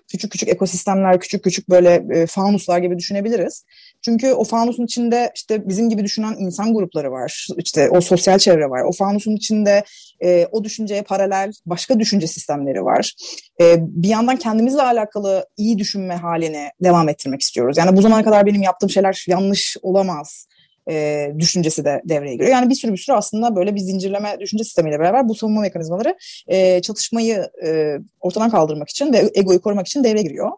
küçük 0.09 0.33
küçük 0.33 0.49
ekosistemler, 0.49 1.21
küçük 1.21 1.45
küçük 1.45 1.71
böyle 1.71 2.07
e, 2.11 2.27
fanuslar 2.27 2.79
gibi 2.79 2.99
düşünebiliriz. 2.99 3.65
Çünkü 4.03 4.33
o 4.33 4.45
fanusun 4.45 4.85
içinde 4.85 5.33
işte 5.35 5.69
bizim 5.69 5.91
gibi 5.91 6.05
düşünen 6.05 6.35
insan 6.39 6.75
grupları 6.75 7.13
var. 7.13 7.49
İşte 7.57 7.91
o 7.91 8.01
sosyal 8.01 8.39
çevre 8.39 8.71
var. 8.71 8.83
O 8.83 8.93
fanusun 8.93 9.37
içinde 9.37 9.85
e, 10.25 10.47
o 10.53 10.65
düşünceye 10.65 11.03
paralel 11.03 11.53
başka 11.67 12.01
düşünce 12.01 12.27
sistemleri 12.27 12.85
var. 12.85 13.15
E, 13.61 13.77
bir 13.81 14.09
yandan 14.09 14.37
kendimizle 14.37 14.83
alakalı 14.83 15.47
iyi 15.57 15.79
düşünme 15.79 16.15
halini 16.15 16.71
devam 16.85 17.09
ettirmek 17.09 17.41
istiyoruz. 17.41 17.79
Yani 17.79 17.97
bu 17.97 18.03
zamana 18.03 18.25
kadar 18.25 18.47
benim 18.47 18.63
yaptığım 18.63 18.91
şeyler 18.91 19.25
yanlış 19.29 19.77
olamaz 19.83 20.47
e, 20.91 21.29
düşüncesi 21.39 21.85
de 21.85 22.03
devreye 22.05 22.35
giriyor. 22.35 22.51
Yani 22.51 22.71
bir 22.71 22.75
sürü 22.75 22.93
bir 22.93 22.99
sürü 22.99 23.17
aslında 23.17 23.57
böyle 23.57 23.75
bir 23.75 23.81
zincirleme 23.81 24.37
düşünce 24.41 24.65
sistemiyle 24.65 24.99
beraber 24.99 25.29
bu 25.29 25.35
savunma 25.35 25.61
mekanizmaları 25.61 26.17
e, 26.49 26.83
çatışmayı 26.83 27.51
e, 27.65 27.97
ortadan 28.21 28.51
kaldırmak 28.51 28.89
için 28.89 29.13
ve 29.13 29.31
egoyu 29.35 29.63
korumak 29.63 29.87
için 29.87 30.05
devreye 30.05 30.23
giriyor. 30.23 30.51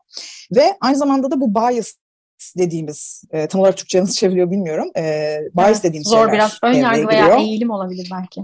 Ve 0.56 0.76
aynı 0.80 0.96
zamanda 0.96 1.30
da 1.30 1.40
bu 1.40 1.54
bias 1.54 1.92
dediğimiz 2.58 3.24
e, 3.30 3.46
tam 3.46 3.60
olarak 3.60 3.76
Türkçe 3.76 4.00
nasıl 4.00 4.14
çevriliyor 4.14 4.50
bilmiyorum. 4.50 4.90
E, 4.96 5.38
bias 5.54 5.70
evet, 5.70 5.84
dediğimiz 5.84 6.08
zor 6.08 6.16
şeyler 6.16 6.32
biraz 6.32 6.58
ön 6.62 6.72
yargı 6.72 7.08
veya 7.08 7.36
eğilim 7.36 7.70
olabilir 7.70 8.10
belki. 8.12 8.40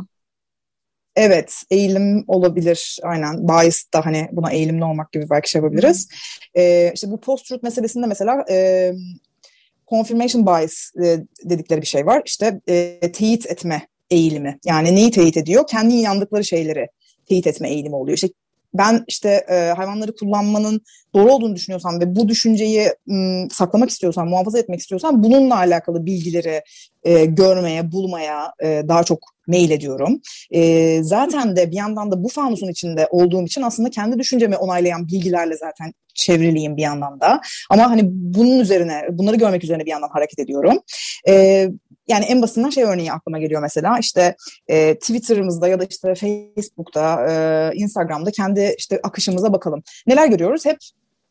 Evet, 1.17 1.62
eğilim 1.71 2.25
olabilir. 2.29 2.99
Aynen. 3.03 3.49
Bias 3.49 3.83
da 3.95 4.07
hani 4.07 4.29
buna 4.33 4.53
eğilimli 4.53 4.85
olmak 4.85 5.12
gibi 5.12 5.31
belki 5.31 5.50
şey 5.50 5.62
yapabiliriz. 5.62 6.09
Ee, 6.57 6.93
işte 6.95 7.11
bu 7.11 7.21
post-truth 7.21 7.62
meselesinde 7.62 8.07
mesela 8.07 8.45
e, 8.50 8.93
confirmation 9.88 10.47
bias 10.47 10.91
e, 11.05 11.19
dedikleri 11.45 11.81
bir 11.81 11.87
şey 11.87 12.07
var. 12.07 12.23
İşte 12.26 12.61
e, 12.69 13.12
teyit 13.12 13.47
etme 13.47 13.88
eğilimi. 14.11 14.59
Yani 14.65 14.95
neyi 14.95 15.11
teyit 15.11 15.37
ediyor? 15.37 15.67
Kendi 15.67 15.95
inandıkları 15.95 16.45
şeyleri 16.45 16.88
teyit 17.29 17.47
etme 17.47 17.71
eğilimi 17.71 17.97
oluyor. 17.97 18.17
İşte 18.17 18.29
ben 18.75 19.04
işte 19.08 19.46
e, 19.50 19.54
hayvanları 19.54 20.16
kullanmanın 20.16 20.80
doğru 21.14 21.32
olduğunu 21.32 21.56
düşünüyorsam 21.56 22.00
ve 22.00 22.16
bu 22.16 22.28
düşünceyi 22.28 22.88
m, 23.06 23.49
saklamak 23.50 23.90
istiyorsam, 23.90 24.28
muhafaza 24.28 24.58
etmek 24.58 24.80
istiyorsam 24.80 25.23
bununla 25.23 25.56
alakalı 25.56 26.06
bilgileri 26.06 26.62
e, 27.04 27.25
görmeye, 27.25 27.92
bulmaya 27.92 28.52
e, 28.62 28.82
daha 28.88 29.04
çok 29.04 29.18
mail 29.46 29.70
ediyorum. 29.70 30.20
E, 30.50 31.02
zaten 31.02 31.56
de 31.56 31.70
bir 31.70 31.76
yandan 31.76 32.11
da 32.11 32.25
bu 32.25 32.28
fanusun 32.28 32.68
içinde 32.68 33.06
olduğum 33.11 33.44
için 33.44 33.62
aslında 33.62 33.90
kendi 33.90 34.18
düşüncemi 34.18 34.56
onaylayan 34.56 35.08
bilgilerle 35.08 35.56
zaten 35.56 35.92
çevriliyim 36.14 36.76
bir 36.76 36.82
yandan 36.82 37.20
da. 37.20 37.40
Ama 37.70 37.90
hani 37.90 38.02
bunun 38.04 38.58
üzerine, 38.58 39.02
bunları 39.11 39.37
görmek 39.37 39.64
üzerine 39.64 39.85
bir 39.85 39.90
yandan 39.90 40.08
hareket 40.08 40.38
ediyorum. 40.38 40.78
E, 41.28 41.68
yani 42.09 42.25
en 42.25 42.43
basitinden 42.43 42.71
şey 42.71 42.85
örneği 42.85 43.13
aklıma 43.13 43.39
geliyor 43.39 43.63
mesela 43.63 43.99
işte 43.99 44.37
e, 44.69 44.95
Twitter'ımızda 44.95 45.69
ya 45.69 45.81
da 45.81 45.85
işte 45.85 46.15
Facebook'ta, 46.15 47.27
e, 47.31 47.71
Instagram'da 47.77 48.31
kendi 48.31 48.75
işte 48.79 49.01
akışımıza 49.03 49.53
bakalım. 49.53 49.83
Neler 50.07 50.29
görüyoruz? 50.29 50.67
Hep 50.67 50.79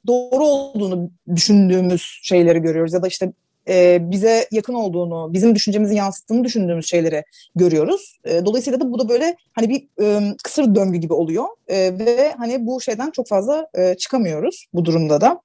doğru 0.08 0.44
olduğunu 0.44 1.12
düşündüğümüz 1.36 2.20
şeyleri 2.24 2.60
görüyoruz 2.60 2.94
ya 2.94 3.04
da 3.04 3.08
işte 3.08 3.32
e, 3.68 4.00
bize 4.12 4.48
yakın 4.52 4.74
olduğunu, 4.74 5.34
bizim 5.34 5.56
düşüncemizi 5.56 5.96
yansıttığını 5.96 6.44
düşündüğümüz 6.44 6.86
şeyleri 6.86 7.24
görüyoruz. 7.56 8.20
E, 8.26 8.46
dolayısıyla 8.46 8.80
da 8.80 8.92
bu 8.92 9.00
da 9.00 9.10
böyle 9.10 9.36
hani 9.54 9.70
bir 9.70 9.88
e, 10.02 10.36
kısır 10.44 10.76
döngü 10.76 10.98
gibi 10.98 11.14
oluyor 11.14 11.46
e, 11.68 11.76
ve 11.78 12.34
hani 12.38 12.66
bu 12.66 12.82
şeyden 12.82 13.12
çok 13.12 13.28
fazla 13.28 13.68
e, 13.78 13.96
çıkamıyoruz 13.96 14.66
bu 14.74 14.86
durumda 14.86 15.22
da. 15.22 15.42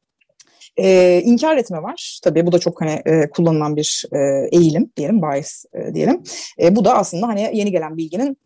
E, 0.77 1.21
inkar 1.25 1.57
etme 1.57 1.83
var. 1.83 2.21
Tabii 2.25 2.47
bu 2.47 2.53
da 2.53 2.59
çok 2.59 2.81
hani 2.81 3.03
e, 3.07 3.31
kullanılan 3.31 3.77
bir 3.77 4.05
e, 4.12 4.49
eğilim 4.53 4.93
diyelim, 4.97 5.23
bias 5.23 5.65
e, 5.75 5.95
diyelim. 5.95 6.23
E, 6.62 6.77
bu 6.77 6.85
da 6.85 6.95
aslında 6.95 7.29
hani 7.29 7.50
yeni 7.53 7.71
gelen 7.71 7.97
bilginin 7.97 8.37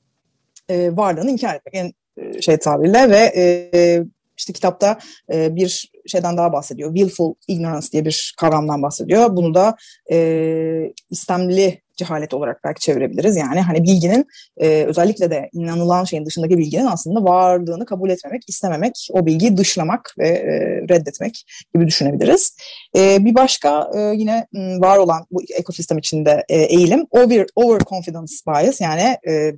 e, 0.69 0.97
varlığını 0.97 1.31
inkar 1.31 1.54
etmek 1.54 1.75
en 1.75 1.93
e, 2.16 2.43
şey 2.43 2.57
tabirle 2.57 3.11
ve 3.11 3.33
e, 3.37 4.02
işte 4.38 4.52
kitapta 4.52 4.99
e, 5.33 5.57
bir 5.57 5.93
şeyden 6.07 6.37
daha 6.37 6.52
bahsediyor. 6.52 6.95
Willful 6.95 7.35
ignorance 7.49 7.87
diye 7.93 8.04
bir 8.04 8.35
kavramdan 8.38 8.83
bahsediyor. 8.83 9.37
Bunu 9.37 9.54
da 9.54 9.76
e, 10.11 10.93
istemli 11.11 11.84
cehalet 11.96 12.34
olarak 12.34 12.60
belki 12.64 12.80
çevirebiliriz. 12.80 13.36
Yani 13.36 13.60
hani 13.60 13.82
bilginin 13.82 14.26
e, 14.56 14.84
özellikle 14.84 15.30
de 15.30 15.48
inanılan 15.52 16.04
şeyin 16.04 16.26
dışındaki 16.26 16.58
bilginin 16.58 16.86
aslında 16.86 17.24
varlığını 17.24 17.86
kabul 17.86 18.10
etmemek, 18.10 18.42
istememek, 18.48 19.08
o 19.12 19.26
bilgiyi 19.26 19.56
dışlamak 19.56 20.14
ve 20.18 20.28
e, 20.28 20.48
reddetmek 20.88 21.44
gibi 21.74 21.86
düşünebiliriz. 21.86 22.56
E, 22.96 23.24
bir 23.24 23.34
başka 23.34 23.90
e, 23.96 24.00
yine 24.00 24.46
var 24.78 24.98
olan 24.98 25.26
bu 25.30 25.42
ekosistem 25.58 25.98
içinde 25.98 26.44
e, 26.48 26.56
eğilim 26.56 27.06
over, 27.10 27.46
overconfidence 27.56 28.34
bias 28.48 28.80
yani 28.80 29.16
e, 29.28 29.52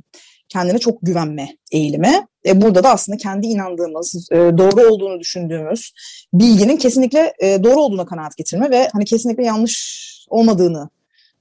kendine 0.49 0.79
çok 0.79 0.99
güvenme 1.03 1.49
eğilimi. 1.73 2.27
E, 2.47 2.61
burada 2.61 2.85
da 2.85 2.91
aslında 2.91 3.17
kendi 3.19 3.47
inandığımız, 3.47 4.29
e, 4.33 4.37
doğru 4.37 4.93
olduğunu 4.93 5.21
düşündüğümüz 5.21 5.93
bilginin 6.33 6.77
kesinlikle 6.77 7.33
e, 7.39 7.65
doğru 7.65 7.81
olduğuna 7.81 8.07
kanaat 8.07 8.37
getirme 8.37 8.71
ve 8.71 8.89
hani 8.93 9.05
kesinlikle 9.05 9.45
yanlış 9.45 10.07
olmadığını 10.29 10.89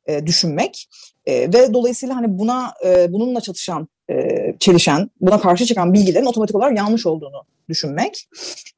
e, 0.07 0.25
düşünmek 0.25 0.89
e, 1.25 1.33
ve 1.33 1.73
dolayısıyla 1.73 2.15
hani 2.15 2.39
buna 2.39 2.73
e, 2.85 3.13
bununla 3.13 3.41
çatışan, 3.41 3.87
e, 4.09 4.15
çelişen, 4.59 5.09
buna 5.21 5.41
karşı 5.41 5.65
çıkan 5.65 5.93
bilgilerin 5.93 6.25
otomatik 6.25 6.55
olarak 6.55 6.77
yanlış 6.77 7.05
olduğunu 7.05 7.43
düşünmek. 7.69 8.27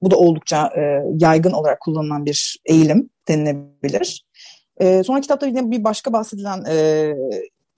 Bu 0.01 0.11
da 0.11 0.17
oldukça 0.17 0.71
e, 0.77 1.03
yaygın 1.17 1.51
olarak 1.51 1.79
kullanılan 1.79 2.25
bir 2.25 2.59
eğilim 2.65 3.09
denilebilir. 3.27 4.25
E, 4.77 5.03
sonra 5.03 5.21
kitapta 5.21 5.47
yine 5.47 5.71
bir 5.71 5.83
başka 5.83 6.13
bahsedilen 6.13 6.65
e, 6.69 7.13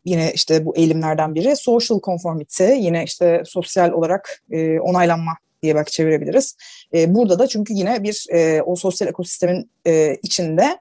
yine 0.06 0.32
işte 0.34 0.66
bu 0.66 0.78
eğilimlerden 0.78 1.36
biri 1.36 1.56
social 1.56 2.00
conformity 2.00 2.64
yine 2.64 3.04
işte 3.04 3.44
sosyal 3.46 3.92
olarak 3.92 4.44
e, 4.52 4.80
onaylanma 4.80 5.32
diye 5.64 5.76
belki 5.76 5.92
çevirebiliriz. 5.92 6.56
E, 6.94 7.16
burada 7.16 7.40
da 7.40 7.48
çünkü 7.48 7.74
yine 7.74 8.04
bir 8.04 8.26
e, 8.34 8.62
o 8.62 8.76
sosyal 8.76 9.10
ekosistemin 9.10 9.72
e, 9.88 10.16
içinde 10.24 10.80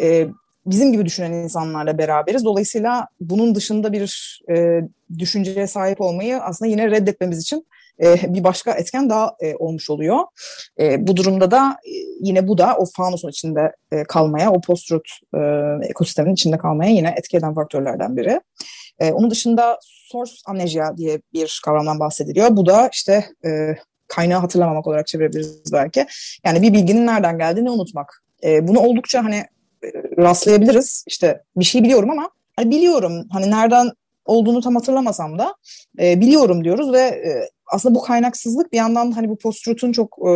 e, 0.00 0.26
bizim 0.66 0.92
gibi 0.92 1.06
düşünen 1.06 1.32
insanlarla 1.32 1.98
beraberiz. 1.98 2.44
Dolayısıyla 2.44 3.08
bunun 3.20 3.54
dışında 3.54 3.92
bir 3.92 4.40
e, 4.50 4.80
düşünceye 5.18 5.66
sahip 5.66 6.00
olmayı 6.00 6.38
aslında 6.38 6.70
yine 6.70 6.90
reddetmemiz 6.90 7.42
için 7.42 7.66
e, 8.02 8.34
bir 8.34 8.44
başka 8.44 8.72
etken 8.72 9.10
daha 9.10 9.36
e, 9.40 9.54
olmuş 9.56 9.90
oluyor. 9.90 10.18
E, 10.80 11.06
bu 11.06 11.16
durumda 11.16 11.50
da 11.50 11.76
e, 11.86 11.92
yine 12.20 12.48
bu 12.48 12.58
da 12.58 12.76
o 12.76 12.84
faunusun 12.96 13.28
içinde 13.28 13.72
e, 13.92 14.04
kalmaya, 14.04 14.52
o 14.52 14.60
post-truth 14.60 15.10
e, 15.34 15.40
ekosistemin 15.88 16.32
içinde 16.32 16.58
kalmaya 16.58 16.90
yine 16.90 17.14
etki 17.18 17.36
eden 17.36 17.54
faktörlerden 17.54 18.16
biri. 18.16 18.40
E, 18.98 19.12
onun 19.12 19.30
dışında 19.30 19.78
source 19.82 20.32
amnesia 20.46 20.96
diye 20.96 21.20
bir 21.32 21.60
kavramdan 21.64 22.00
bahsediliyor. 22.00 22.56
Bu 22.56 22.66
da 22.66 22.88
işte 22.92 23.24
e, 23.44 23.76
kaynağı 24.08 24.40
hatırlamamak 24.40 24.86
olarak 24.86 25.06
çevirebiliriz 25.06 25.72
belki. 25.72 26.06
Yani 26.44 26.62
bir 26.62 26.72
bilginin 26.72 27.06
nereden 27.06 27.38
geldiğini 27.38 27.70
unutmak. 27.70 28.22
E, 28.44 28.68
bunu 28.68 28.80
oldukça 28.80 29.24
hani 29.24 29.44
rastlayabiliriz. 30.18 31.04
İşte 31.06 31.42
bir 31.56 31.64
şey 31.64 31.82
biliyorum 31.82 32.10
ama 32.10 32.30
hani 32.56 32.70
biliyorum 32.70 33.26
hani 33.30 33.50
nereden 33.50 33.90
olduğunu 34.24 34.60
tam 34.60 34.74
hatırlamasam 34.74 35.38
da 35.38 35.54
e, 35.98 36.20
biliyorum 36.20 36.64
diyoruz 36.64 36.92
ve 36.92 37.00
e, 37.00 37.48
aslında 37.66 37.94
bu 37.94 38.02
kaynaksızlık 38.02 38.72
bir 38.72 38.76
yandan 38.76 39.12
hani 39.12 39.28
bu 39.28 39.36
post 39.36 39.64
çok 39.92 40.18
e, 40.28 40.32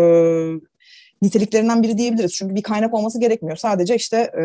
niteliklerinden 1.22 1.82
biri 1.82 1.98
diyebiliriz. 1.98 2.34
Çünkü 2.34 2.54
bir 2.54 2.62
kaynak 2.62 2.94
olması 2.94 3.20
gerekmiyor. 3.20 3.56
Sadece 3.56 3.96
işte 3.96 4.16
e, 4.16 4.42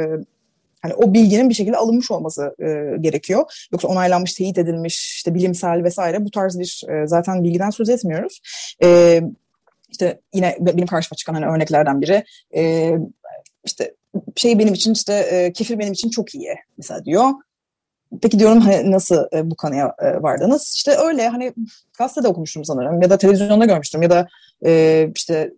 hani 0.81 0.93
o 0.93 1.13
bilginin 1.13 1.50
bir 1.50 1.53
şekilde 1.53 1.77
alınmış 1.77 2.12
olması 2.12 2.55
e, 2.60 2.98
gerekiyor. 3.01 3.67
Yoksa 3.72 3.88
onaylanmış, 3.88 4.33
teyit 4.33 4.57
edilmiş, 4.57 5.15
işte 5.15 5.36
bilimsel 5.36 5.83
vesaire 5.83 6.25
bu 6.25 6.31
tarz 6.31 6.60
bir 6.60 6.83
e, 6.89 7.07
zaten 7.07 7.43
bilgiden 7.43 7.69
söz 7.69 7.89
etmiyoruz. 7.89 8.41
E, 8.83 9.22
işte 9.89 10.19
yine 10.33 10.57
benim 10.60 10.88
karşıma 10.88 11.15
çıkan 11.15 11.33
hani 11.33 11.45
örneklerden 11.45 12.01
biri 12.01 12.24
e, 12.55 12.93
işte 13.65 13.93
şey 14.36 14.60
benim 14.60 14.74
için 14.74 14.93
işte 14.93 15.13
e, 15.13 15.53
kefir 15.53 15.79
benim 15.79 15.93
için 15.93 16.10
çok 16.10 16.36
iyi 16.36 16.55
mesela 16.77 17.05
diyor. 17.05 17.29
Peki 18.22 18.39
diyorum 18.39 18.60
hani 18.62 18.91
nasıl 18.91 19.25
e, 19.34 19.51
bu 19.51 19.55
kanıya 19.55 19.96
e, 20.00 20.22
vardınız? 20.22 20.74
İşte 20.75 20.91
öyle 20.91 21.27
hani 21.27 21.53
gazetede 21.98 22.27
okumuştum 22.27 22.65
sanırım 22.65 23.01
ya 23.01 23.10
da 23.10 23.17
televizyonda 23.17 23.65
görmüştüm 23.65 24.01
ya 24.01 24.10
da 24.10 24.27
e, 24.65 25.08
işte 25.15 25.53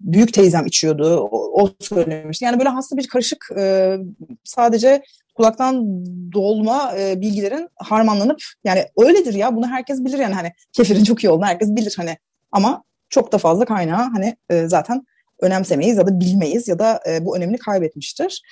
büyük 0.00 0.32
teyzem 0.32 0.66
içiyordu 0.66 1.28
o, 1.30 1.62
o 1.62 1.70
söylemişti. 1.80 2.44
Yani 2.44 2.58
böyle 2.58 2.68
hasta 2.68 2.96
bir 2.96 3.08
karışık 3.08 3.46
e, 3.56 3.96
sadece 4.44 5.02
kulaktan 5.34 6.04
dolma 6.32 6.94
e, 6.98 7.20
bilgilerin 7.20 7.68
harmanlanıp 7.76 8.42
yani 8.64 8.84
öyledir 8.98 9.34
ya 9.34 9.56
bunu 9.56 9.66
herkes 9.66 10.04
bilir 10.04 10.18
yani 10.18 10.34
hani 10.34 10.52
kefirin 10.72 11.04
çok 11.04 11.24
iyi 11.24 11.30
olduğunu 11.30 11.46
herkes 11.46 11.68
bilir 11.68 11.94
hani 11.96 12.16
ama 12.52 12.84
çok 13.08 13.32
da 13.32 13.38
fazla 13.38 13.64
kaynağı 13.64 14.10
hani 14.10 14.36
e, 14.50 14.66
zaten 14.66 15.06
önemsemeyiz 15.42 15.96
ya 15.96 16.06
da 16.06 16.20
bilmeyiz 16.20 16.68
ya 16.68 16.78
da 16.78 17.00
e, 17.08 17.24
bu 17.24 17.36
önemini 17.36 17.58
kaybetmiştir. 17.58 18.42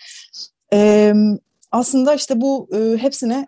E, 0.72 1.12
aslında 1.72 2.14
işte 2.14 2.40
bu 2.40 2.68
e, 2.74 2.96
hepsine 2.96 3.46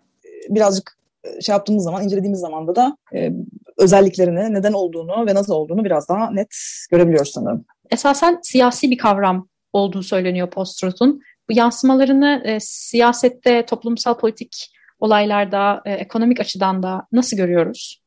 birazcık 0.48 0.98
şey 1.40 1.52
yaptığımız 1.52 1.84
zaman, 1.84 2.04
incelediğimiz 2.04 2.40
zaman 2.40 2.76
da 2.76 2.96
e, 3.14 3.32
özelliklerini, 3.78 4.54
neden 4.54 4.72
olduğunu 4.72 5.26
ve 5.26 5.34
nasıl 5.34 5.52
olduğunu 5.52 5.84
biraz 5.84 6.08
daha 6.08 6.30
net 6.30 6.56
görebiliyoruz 6.90 7.32
sanırım. 7.32 7.64
Esasen 7.90 8.38
siyasi 8.42 8.90
bir 8.90 8.98
kavram 8.98 9.48
olduğu 9.72 10.02
söyleniyor 10.02 10.50
post-truth'un. 10.50 11.20
Bu 11.50 11.52
yansımalarını 11.52 12.42
e, 12.44 12.60
siyasette, 12.60 13.66
toplumsal 13.66 14.18
politik 14.18 14.70
olaylarda, 15.00 15.82
e, 15.84 15.92
ekonomik 15.92 16.40
açıdan 16.40 16.82
da 16.82 17.06
nasıl 17.12 17.36
görüyoruz? 17.36 18.02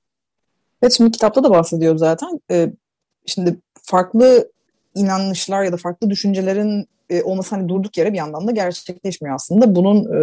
Evet, 0.82 0.94
şimdi 0.98 1.12
kitapta 1.12 1.44
da 1.44 1.50
bahsediyor 1.50 1.98
zaten. 1.98 2.40
E, 2.52 2.72
şimdi 3.26 3.60
farklı 3.84 4.52
inanışlar 4.96 5.64
ya 5.64 5.72
da 5.72 5.78
farklı 5.78 6.10
düşüncelerin 6.10 6.88
e, 7.10 7.24
olması 7.24 7.56
hani 7.56 7.70
durduk 7.70 7.98
yere 7.98 8.14
bir 8.14 8.18
yandan 8.18 8.48
da 8.48 8.52
gerçekleşmiyor 8.52 9.36
aslında. 9.36 9.76
Bunun 9.76 10.04
e, 10.04 10.20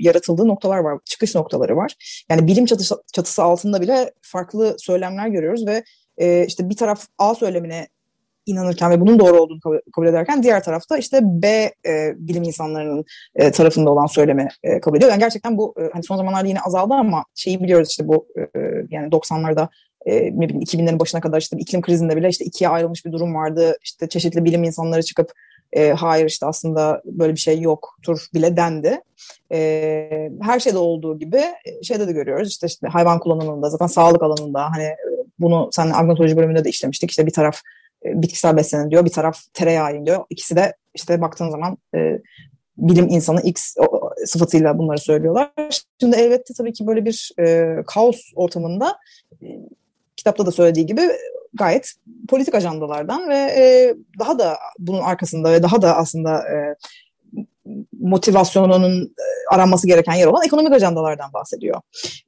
yaratıldığı 0.00 0.48
noktalar 0.48 0.78
var, 0.78 0.98
çıkış 1.04 1.34
noktaları 1.34 1.76
var. 1.76 1.94
Yani 2.30 2.46
bilim 2.46 2.66
çatısı, 2.66 3.02
çatısı 3.12 3.42
altında 3.42 3.80
bile 3.80 4.12
farklı 4.22 4.76
söylemler 4.78 5.28
görüyoruz 5.28 5.66
ve 5.66 5.84
e, 6.18 6.46
işte 6.46 6.68
bir 6.68 6.76
taraf 6.76 7.06
A 7.18 7.34
söylemine 7.34 7.88
inanırken 8.46 8.90
ve 8.90 9.00
bunun 9.00 9.18
doğru 9.18 9.40
olduğunu 9.40 9.60
kabul, 9.60 9.78
kabul 9.94 10.06
ederken 10.06 10.42
diğer 10.42 10.64
tarafta 10.64 10.98
işte 10.98 11.20
B 11.22 11.48
e, 11.86 12.14
bilim 12.16 12.42
insanlarının 12.42 13.04
e, 13.34 13.50
tarafında 13.50 13.90
olan 13.90 14.06
söylemi 14.06 14.48
e, 14.62 14.80
kabul 14.80 14.96
ediyor. 14.96 15.10
Yani 15.10 15.20
gerçekten 15.20 15.58
bu 15.58 15.74
e, 15.80 15.90
hani 15.92 16.02
son 16.02 16.16
zamanlarda 16.16 16.48
yine 16.48 16.60
azaldı 16.60 16.94
ama 16.94 17.24
şeyi 17.34 17.62
biliyoruz 17.62 17.90
işte 17.90 18.08
bu 18.08 18.26
e, 18.38 18.60
yani 18.90 19.08
90'larda 19.08 19.68
e, 20.06 20.40
ne 20.40 20.48
bileyim 20.48 20.62
2000'lerin 20.62 20.98
başına 20.98 21.20
kadar 21.20 21.40
işte 21.40 21.56
iklim 21.56 21.80
krizinde 21.80 22.16
bile 22.16 22.28
işte 22.28 22.44
ikiye 22.44 22.70
ayrılmış 22.70 23.04
bir 23.06 23.12
durum 23.12 23.34
vardı. 23.34 23.78
İşte 23.82 24.08
çeşitli 24.08 24.44
bilim 24.44 24.64
insanları 24.64 25.02
çıkıp 25.02 25.32
e, 25.72 25.90
hayır 25.90 26.26
işte 26.26 26.46
aslında 26.46 27.02
böyle 27.04 27.32
bir 27.32 27.38
şey 27.38 27.60
yoktur 27.60 28.26
bile 28.34 28.56
dendi. 28.56 29.00
E, 29.52 30.30
her 30.42 30.60
şeyde 30.60 30.78
olduğu 30.78 31.18
gibi 31.18 31.36
e, 31.36 31.82
şeyde 31.82 32.08
de 32.08 32.12
görüyoruz 32.12 32.48
işte, 32.48 32.66
işte 32.66 32.88
hayvan 32.88 33.18
kullanımında 33.18 33.70
zaten 33.70 33.86
sağlık 33.86 34.22
alanında 34.22 34.70
hani 34.70 34.84
e, 34.84 34.96
bunu 35.38 35.68
sen 35.72 35.90
agnotoloji 35.90 36.36
bölümünde 36.36 36.64
de 36.64 36.68
işlemiştik 36.68 37.10
işte 37.10 37.26
bir 37.26 37.32
taraf 37.32 37.60
e, 38.04 38.22
bitkisel 38.22 38.56
beslenin 38.56 38.90
diyor 38.90 39.04
bir 39.04 39.10
taraf 39.10 39.38
tereyağı 39.54 40.06
diyor 40.06 40.24
ikisi 40.30 40.56
de 40.56 40.74
işte 40.94 41.20
baktığın 41.20 41.50
zaman 41.50 41.78
e, 41.94 42.18
bilim 42.78 43.08
insanı 43.08 43.40
X 43.40 43.74
sıfatıyla 44.26 44.78
bunları 44.78 44.98
söylüyorlar. 44.98 45.52
Şimdi 46.00 46.16
elbette 46.16 46.54
tabii 46.54 46.72
ki 46.72 46.86
böyle 46.86 47.04
bir 47.04 47.30
e, 47.40 47.76
kaos 47.86 48.20
ortamında 48.34 48.98
e, 49.42 49.46
kitapta 50.26 50.46
da 50.46 50.50
söylediği 50.50 50.86
gibi 50.86 51.02
gayet 51.54 51.92
politik 52.28 52.54
ajandalardan 52.54 53.28
ve 53.28 53.36
e, 53.36 53.94
daha 54.18 54.38
da 54.38 54.56
bunun 54.78 55.02
arkasında 55.02 55.52
ve 55.52 55.62
daha 55.62 55.82
da 55.82 55.96
aslında 55.96 56.38
e, 56.38 56.74
motivasyonunun 58.00 59.02
e, 59.02 59.54
aranması 59.54 59.86
gereken 59.86 60.14
yer 60.14 60.26
olan 60.26 60.44
ekonomik 60.46 60.72
ajandalardan 60.72 61.32
bahsediyor. 61.32 61.80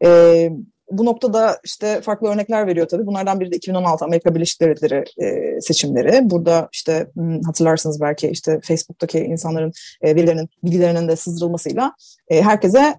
E, 0.05 0.51
bu 0.91 1.05
noktada 1.05 1.59
işte 1.65 2.01
farklı 2.01 2.29
örnekler 2.29 2.67
veriyor 2.67 2.89
tabii. 2.89 3.07
Bunlardan 3.07 3.41
biri 3.41 3.53
de 3.53 3.57
2016 3.57 4.05
Amerika 4.05 4.35
Birleşik 4.35 4.61
Devletleri 4.61 5.05
e, 5.25 5.61
seçimleri. 5.61 6.31
Burada 6.31 6.69
işte 6.73 7.07
hmm, 7.15 7.43
hatırlarsınız 7.43 8.01
belki 8.01 8.29
işte 8.29 8.61
Facebook'taki 8.63 9.19
insanların 9.19 9.73
e, 10.03 10.17
verilerinin, 10.17 10.49
bilgilerinin 10.65 11.09
de 11.09 11.17
sızdırılmasıyla 11.17 11.93
e, 12.29 12.43
herkese 12.43 12.95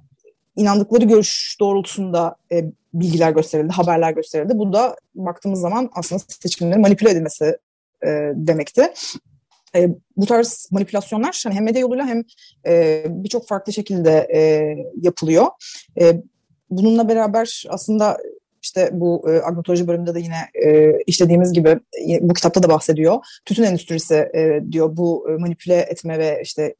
inandıkları 0.59 1.05
görüş 1.05 1.57
doğrultusunda 1.59 2.35
e, 2.51 2.65
bilgiler 2.93 3.31
gösterildi, 3.31 3.71
haberler 3.71 4.11
gösterildi. 4.11 4.53
Bu 4.55 4.73
da 4.73 4.95
baktığımız 5.15 5.59
zaman 5.59 5.89
aslında 5.93 6.21
seçimlerin 6.27 6.81
manipüle 6.81 7.09
edilmesi 7.09 7.57
e, 8.03 8.07
demekti. 8.35 8.93
E, 9.75 9.89
bu 10.17 10.25
tarz 10.25 10.69
manipülasyonlar 10.71 11.41
hani 11.43 11.55
hem 11.55 11.63
medya 11.63 11.81
yoluyla 11.81 12.05
hem 12.05 12.23
e, 12.67 13.03
birçok 13.09 13.47
farklı 13.47 13.73
şekilde 13.73 14.27
e, 14.33 14.39
yapılıyor. 15.01 15.47
E, 16.01 16.21
bununla 16.69 17.09
beraber 17.09 17.63
aslında 17.69 18.17
işte 18.61 18.89
bu 18.93 19.31
e, 19.31 19.41
agnotoloji 19.41 19.87
bölümünde 19.87 20.15
de 20.15 20.19
yine 20.19 20.37
e, 20.65 20.93
işlediğimiz 21.07 21.53
gibi 21.53 21.69
e, 22.09 22.19
bu 22.21 22.33
kitapta 22.33 22.63
da 22.63 22.69
bahsediyor. 22.69 23.17
Tütün 23.45 23.63
endüstrisi 23.63 24.15
e, 24.15 24.61
diyor 24.71 24.97
bu 24.97 25.29
e, 25.29 25.37
manipüle 25.37 25.75
etme 25.75 26.19
ve 26.19 26.41
işte 26.43 26.75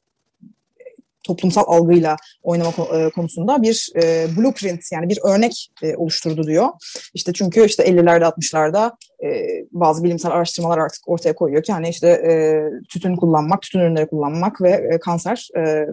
toplumsal 1.24 1.64
algıyla 1.68 2.18
oynama 2.44 2.72
e, 2.98 3.10
konusunda 3.10 3.62
bir 3.62 3.90
e, 3.96 4.28
blueprint 4.38 4.92
yani 4.92 5.10
bir 5.10 5.20
örnek 5.24 5.70
e, 5.84 5.96
oluşturdu 5.96 6.44
diyor. 6.44 6.70
İşte 7.14 7.34
çünkü 7.34 7.66
işte 7.66 7.84
50'lerde 7.84 8.24
60'larda 8.24 8.92
e, 9.24 9.48
bazı 9.72 10.04
bilimsel 10.04 10.32
araştırmalar 10.32 10.78
artık 10.78 11.10
ortaya 11.10 11.36
koyuyor 11.36 11.64
ki 11.64 11.74
hani 11.74 11.90
işte 11.90 12.08
e, 12.08 12.62
tütün 12.90 13.16
kullanmak, 13.16 13.62
tütün 13.62 13.80
ürünleri 13.80 14.08
kullanmak 14.08 14.62
ve 14.62 14.70
e, 14.70 15.00
kanser 15.00 15.48
e, 15.58 15.86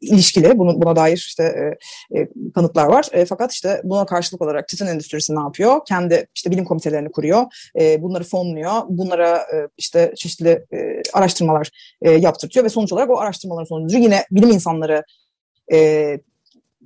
ilişkili. 0.00 0.58
Bunu, 0.58 0.82
buna 0.82 0.96
dair 0.96 1.16
işte 1.16 1.42
e, 2.12 2.18
e, 2.18 2.28
kanıtlar 2.54 2.86
var. 2.86 3.08
E, 3.12 3.24
fakat 3.24 3.52
işte 3.52 3.80
buna 3.84 4.06
karşılık 4.06 4.42
olarak 4.42 4.68
tütün 4.68 4.86
endüstrisi 4.86 5.34
ne 5.34 5.40
yapıyor? 5.40 5.80
Kendi 5.88 6.26
işte 6.34 6.50
bilim 6.50 6.64
komitelerini 6.64 7.10
kuruyor. 7.10 7.42
E, 7.80 8.02
bunları 8.02 8.24
fonluyor. 8.24 8.72
Bunlara 8.88 9.36
e, 9.38 9.68
işte 9.76 10.12
çeşitli 10.16 10.64
e, 10.72 11.02
araştırmalar 11.12 11.70
e, 12.02 12.10
yaptırtıyor 12.10 12.64
ve 12.64 12.68
sonuç 12.68 12.92
olarak 12.92 13.10
o 13.10 13.18
araştırmaların 13.18 13.64
sonucu 13.64 13.98
yine 13.98 14.24
bilim 14.30 14.50
insanları 14.50 15.04
e, 15.72 16.18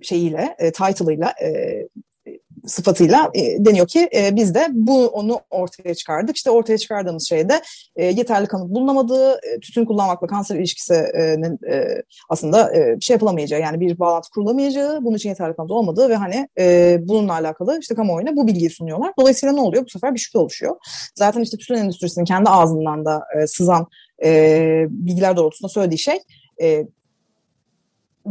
şeyiyle, 0.03 0.57
e, 0.59 0.73
title'ıyla 0.73 1.35
e, 1.43 1.81
sıfatıyla 2.67 3.31
e, 3.35 3.65
deniyor 3.65 3.87
ki 3.87 4.09
e, 4.15 4.37
biz 4.37 4.55
de 4.55 4.69
bu 4.73 5.07
onu 5.07 5.41
ortaya 5.51 5.95
çıkardık. 5.95 6.37
İşte 6.37 6.51
ortaya 6.51 6.79
çıkardığımız 6.79 7.29
şeyde 7.29 7.63
e, 7.97 8.05
yeterli 8.05 8.47
kanıt 8.47 8.71
bulunamadığı, 8.71 9.33
e, 9.33 9.61
tütün 9.61 9.85
kullanmakla 9.85 10.27
kanser 10.27 10.57
ilişkisinin 10.57 11.73
e, 11.73 12.03
aslında 12.29 12.77
e, 12.77 13.01
şey 13.01 13.15
yapılamayacağı 13.15 13.61
yani 13.61 13.81
bir 13.81 13.99
bağlantı 13.99 14.31
kurulamayacağı, 14.31 15.05
bunun 15.05 15.17
için 15.17 15.29
yeterli 15.29 15.57
kanıt 15.57 15.71
olmadığı 15.71 16.09
ve 16.09 16.17
hani 16.17 16.49
e, 16.59 16.99
bununla 17.03 17.33
alakalı 17.33 17.79
işte 17.81 17.95
kamuoyuna 17.95 18.37
bu 18.37 18.47
bilgiyi 18.47 18.71
sunuyorlar. 18.71 19.13
Dolayısıyla 19.19 19.55
ne 19.55 19.61
oluyor? 19.61 19.85
Bu 19.85 19.91
sefer 19.91 20.15
bir 20.15 20.21
şüphe 20.21 20.39
oluşuyor. 20.39 20.77
Zaten 21.15 21.41
işte 21.41 21.57
tütün 21.57 21.75
endüstrisinin 21.75 22.25
kendi 22.25 22.51
ağzından 22.51 23.05
da 23.05 23.23
e, 23.43 23.47
sızan 23.47 23.87
e, 24.25 24.87
bilgiler 24.89 25.37
doğrultusunda 25.37 25.69
söylediği 25.69 25.99
şey 25.99 26.19
e, 26.63 26.87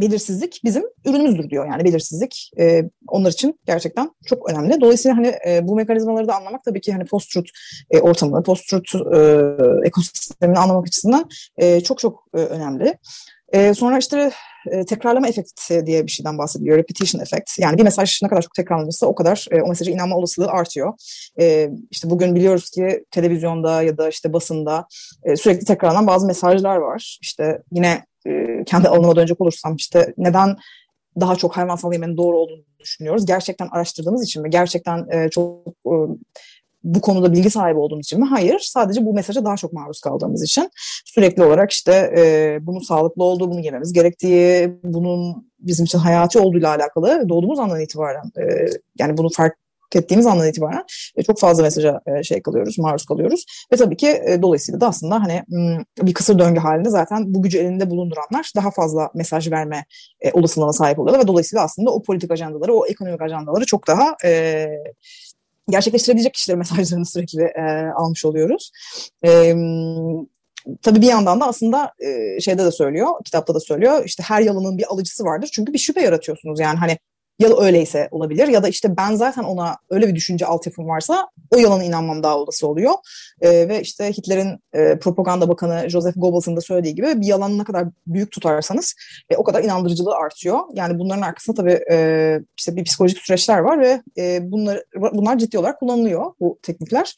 belirsizlik 0.00 0.60
bizim 0.64 0.82
ürünümüzdür 1.04 1.50
diyor. 1.50 1.66
Yani 1.66 1.84
belirsizlik 1.84 2.50
e, 2.58 2.82
onlar 3.08 3.30
için 3.30 3.60
gerçekten 3.66 4.10
çok 4.26 4.50
önemli. 4.50 4.80
Dolayısıyla 4.80 5.16
hani 5.16 5.34
e, 5.48 5.68
bu 5.68 5.76
mekanizmaları 5.76 6.28
da 6.28 6.36
anlamak 6.36 6.64
tabii 6.64 6.80
ki 6.80 6.92
hani 6.92 7.04
post-truth 7.04 7.50
e, 7.90 8.00
ortamını, 8.00 8.42
post-truth 8.42 8.94
e, 8.94 9.86
ekosistemini 9.86 10.58
anlamak 10.58 10.86
açısından 10.86 11.28
e, 11.56 11.80
çok 11.80 11.98
çok 11.98 12.24
e, 12.34 12.38
önemli. 12.38 12.98
E, 13.52 13.74
sonra 13.74 13.98
işte 13.98 14.30
e, 14.70 14.84
tekrarlama 14.84 15.28
efekti 15.28 15.86
diye 15.86 16.06
bir 16.06 16.10
şeyden 16.10 16.38
bahsediliyor. 16.38 16.78
Repetition 16.78 17.22
effect. 17.22 17.58
Yani 17.58 17.78
bir 17.78 17.82
mesaj 17.82 18.22
ne 18.22 18.28
kadar 18.28 18.42
çok 18.42 18.54
tekrarlanırsa 18.54 19.06
o 19.06 19.14
kadar 19.14 19.46
e, 19.50 19.62
o 19.62 19.68
mesaja 19.68 19.92
inanma 19.92 20.16
olasılığı 20.16 20.48
artıyor. 20.48 20.92
E, 21.40 21.70
işte 21.90 22.10
bugün 22.10 22.34
biliyoruz 22.34 22.70
ki 22.70 23.04
televizyonda 23.10 23.82
ya 23.82 23.98
da 23.98 24.08
işte 24.08 24.32
basında 24.32 24.86
e, 25.24 25.36
sürekli 25.36 25.64
tekrarlanan 25.64 26.06
bazı 26.06 26.26
mesajlar 26.26 26.76
var. 26.76 27.18
İşte 27.22 27.62
yine 27.72 28.04
kendi 28.64 28.88
alanıma 28.88 29.16
dönecek 29.16 29.40
olursam 29.40 29.76
işte 29.76 30.14
neden 30.16 30.56
daha 31.20 31.36
çok 31.36 31.56
hayvansal 31.56 31.92
yemenin 31.92 32.16
doğru 32.16 32.38
olduğunu 32.38 32.62
düşünüyoruz. 32.78 33.26
Gerçekten 33.26 33.68
araştırdığımız 33.72 34.24
için 34.24 34.42
mi? 34.42 34.50
Gerçekten 34.50 35.06
e, 35.10 35.30
çok 35.30 35.68
e, 35.68 35.94
bu 36.84 37.00
konuda 37.00 37.32
bilgi 37.32 37.50
sahibi 37.50 37.78
olduğumuz 37.78 38.06
için 38.06 38.20
mi? 38.20 38.26
Hayır. 38.26 38.58
Sadece 38.58 39.06
bu 39.06 39.14
mesaja 39.14 39.44
daha 39.44 39.56
çok 39.56 39.72
maruz 39.72 40.00
kaldığımız 40.00 40.42
için. 40.42 40.70
Sürekli 41.04 41.42
olarak 41.42 41.72
işte 41.72 42.12
e, 42.16 42.58
bunun 42.62 42.80
sağlıklı 42.80 43.24
olduğu, 43.24 43.50
bunu 43.50 43.60
yememiz 43.60 43.92
gerektiği, 43.92 44.78
bunun 44.84 45.50
bizim 45.58 45.84
için 45.84 45.98
hayati 45.98 46.38
olduğuyla 46.38 46.68
alakalı 46.68 47.28
doğduğumuz 47.28 47.58
andan 47.58 47.80
itibaren 47.80 48.24
e, 48.38 48.66
yani 48.98 49.16
bunu 49.16 49.28
fark 49.28 49.56
ettiğimiz 49.96 50.26
andan 50.26 50.48
itibaren 50.48 50.84
e, 51.16 51.22
çok 51.22 51.40
fazla 51.40 51.62
mesaja 51.62 52.00
e, 52.06 52.22
şey 52.22 52.42
kalıyoruz, 52.42 52.78
maruz 52.78 53.04
kalıyoruz. 53.06 53.44
Ve 53.72 53.76
tabii 53.76 53.96
ki 53.96 54.22
e, 54.26 54.42
dolayısıyla 54.42 54.80
da 54.80 54.88
aslında 54.88 55.22
hani 55.22 55.42
bir 56.02 56.14
kısır 56.14 56.38
döngü 56.38 56.60
halinde 56.60 56.90
zaten 56.90 57.34
bu 57.34 57.42
gücü 57.42 57.58
elinde 57.58 57.90
bulunduranlar 57.90 58.52
daha 58.56 58.70
fazla 58.70 59.10
mesaj 59.14 59.50
verme 59.50 59.84
olasılığına 60.32 60.72
sahip 60.72 60.98
oluyorlar 60.98 61.24
ve 61.24 61.28
dolayısıyla 61.28 61.64
aslında 61.64 61.90
o 61.90 62.02
politik 62.02 62.30
ajandaları, 62.30 62.74
o 62.74 62.86
ekonomik 62.86 63.22
ajandaları 63.22 63.64
çok 63.64 63.86
daha 63.86 64.16
gerçekleştirebilecek 65.70 66.34
kişilerin 66.34 66.58
mesajlarını 66.58 67.06
sürekli 67.06 67.52
almış 67.96 68.24
oluyoruz. 68.24 68.70
E, 69.26 69.54
tabii 70.82 71.02
bir 71.02 71.06
yandan 71.06 71.40
da 71.40 71.46
aslında 71.46 71.92
şeyde 72.40 72.64
de 72.64 72.72
söylüyor, 72.72 73.08
kitapta 73.24 73.54
da 73.54 73.60
söylüyor 73.60 74.02
işte 74.04 74.22
her 74.22 74.42
yalanın 74.42 74.78
bir 74.78 74.92
alıcısı 74.92 75.24
vardır. 75.24 75.50
Çünkü 75.52 75.72
bir 75.72 75.78
şüphe 75.78 76.00
yaratıyorsunuz 76.00 76.60
yani 76.60 76.78
hani 76.78 76.98
ya 77.40 77.50
da 77.50 77.64
öyleyse 77.64 78.08
olabilir 78.10 78.48
ya 78.48 78.62
da 78.62 78.68
işte 78.68 78.96
ben 78.96 79.14
zaten 79.14 79.42
ona 79.42 79.76
öyle 79.90 80.08
bir 80.08 80.14
düşünce 80.14 80.46
altyapım 80.46 80.88
varsa 80.88 81.28
o 81.50 81.56
yalana 81.56 81.84
inanmam 81.84 82.22
daha 82.22 82.38
olası 82.38 82.68
oluyor. 82.68 82.92
E, 83.40 83.68
ve 83.68 83.80
işte 83.80 84.12
Hitler'in 84.12 84.58
e, 84.72 84.98
propaganda 84.98 85.48
bakanı 85.48 85.90
Joseph 85.90 86.14
Goebbels'ın 86.16 86.56
da 86.56 86.60
söylediği 86.60 86.94
gibi 86.94 87.20
bir 87.20 87.26
yalanı 87.26 87.58
ne 87.58 87.64
kadar 87.64 87.86
büyük 88.06 88.32
tutarsanız 88.32 88.94
e, 89.30 89.36
o 89.36 89.44
kadar 89.44 89.64
inandırıcılığı 89.64 90.14
artıyor. 90.14 90.58
Yani 90.74 90.98
bunların 90.98 91.22
arkasında 91.22 91.56
tabii 91.56 91.80
e, 91.90 92.38
işte 92.58 92.76
bir 92.76 92.84
psikolojik 92.84 93.18
süreçler 93.18 93.58
var 93.58 93.80
ve 93.80 94.02
e, 94.18 94.50
bunlar, 94.50 94.82
bunlar 95.12 95.38
ciddi 95.38 95.58
olarak 95.58 95.80
kullanılıyor 95.80 96.32
bu 96.40 96.58
teknikler. 96.62 97.16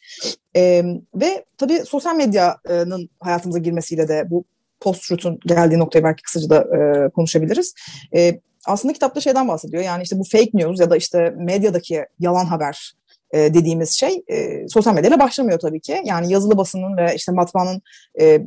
E, 0.56 0.84
ve 1.14 1.44
tabii 1.58 1.78
sosyal 1.78 2.16
medyanın 2.16 3.10
hayatımıza 3.20 3.58
girmesiyle 3.58 4.08
de 4.08 4.30
bu 4.30 4.44
post-truth'un 4.80 5.38
geldiği 5.46 5.78
noktayı 5.78 6.04
belki 6.04 6.22
kısaca 6.22 6.50
da 6.50 6.76
e, 6.76 7.08
konuşabiliriz. 7.08 7.74
E, 8.14 8.40
aslında 8.66 8.94
kitapta 8.94 9.20
şeyden 9.20 9.48
bahsediyor. 9.48 9.82
Yani 9.82 10.02
işte 10.02 10.18
bu 10.18 10.24
fake 10.24 10.50
news 10.54 10.80
ya 10.80 10.90
da 10.90 10.96
işte 10.96 11.34
medyadaki 11.36 12.06
yalan 12.20 12.44
haber 12.44 12.94
e, 13.30 13.54
dediğimiz 13.54 13.90
şey 13.90 14.22
e, 14.28 14.68
sosyal 14.68 14.94
medyayla 14.94 15.18
başlamıyor 15.20 15.58
tabii 15.58 15.80
ki. 15.80 16.02
Yani 16.04 16.32
yazılı 16.32 16.56
basının 16.56 16.96
ve 16.96 17.14
işte 17.16 17.32
matbaanın 17.32 17.82
e, 18.20 18.46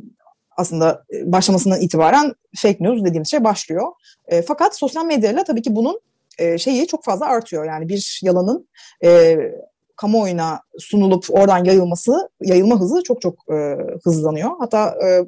aslında 0.56 1.04
başlamasından 1.24 1.80
itibaren 1.80 2.34
fake 2.56 2.78
news 2.80 3.04
dediğimiz 3.04 3.30
şey 3.30 3.44
başlıyor. 3.44 3.92
E, 4.28 4.42
fakat 4.42 4.76
sosyal 4.76 5.04
medyayla 5.04 5.44
tabii 5.44 5.62
ki 5.62 5.76
bunun 5.76 6.00
e, 6.38 6.58
şeyi 6.58 6.86
çok 6.86 7.04
fazla 7.04 7.26
artıyor. 7.26 7.64
Yani 7.64 7.88
bir 7.88 8.20
yalanın 8.22 8.68
e, 9.04 9.36
kamuoyuna 9.96 10.60
sunulup 10.78 11.24
oradan 11.30 11.64
yayılması, 11.64 12.28
yayılma 12.40 12.80
hızı 12.80 13.02
çok 13.02 13.20
çok 13.20 13.34
e, 13.50 13.76
hızlanıyor. 14.04 14.50
Hatta 14.58 14.94
e, 15.06 15.26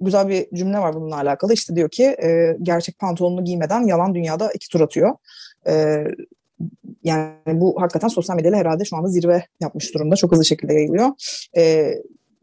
güzel 0.00 0.28
bir 0.28 0.46
cümle 0.54 0.78
var 0.78 0.94
bununla 0.94 1.16
alakalı. 1.16 1.52
İşte 1.52 1.76
diyor 1.76 1.88
ki 1.88 2.04
e, 2.04 2.56
gerçek 2.62 2.98
pantolonunu 2.98 3.44
giymeden 3.44 3.82
yalan 3.82 4.14
dünyada 4.14 4.50
iki 4.52 4.68
tur 4.68 4.80
atıyor. 4.80 5.14
E, 5.66 6.04
yani 7.04 7.34
bu 7.46 7.80
hakikaten 7.80 8.08
sosyal 8.08 8.36
medyayla 8.36 8.58
herhalde 8.58 8.84
şu 8.84 8.96
anda 8.96 9.08
zirve 9.08 9.46
yapmış 9.60 9.94
durumda. 9.94 10.16
Çok 10.16 10.32
hızlı 10.32 10.44
şekilde 10.44 10.74
yayılıyor. 10.74 11.08
E, 11.56 11.92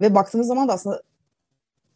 ve 0.02 0.16
baktığınız 0.16 0.48
zaman 0.48 0.68
da 0.68 0.74
aslında 0.74 1.02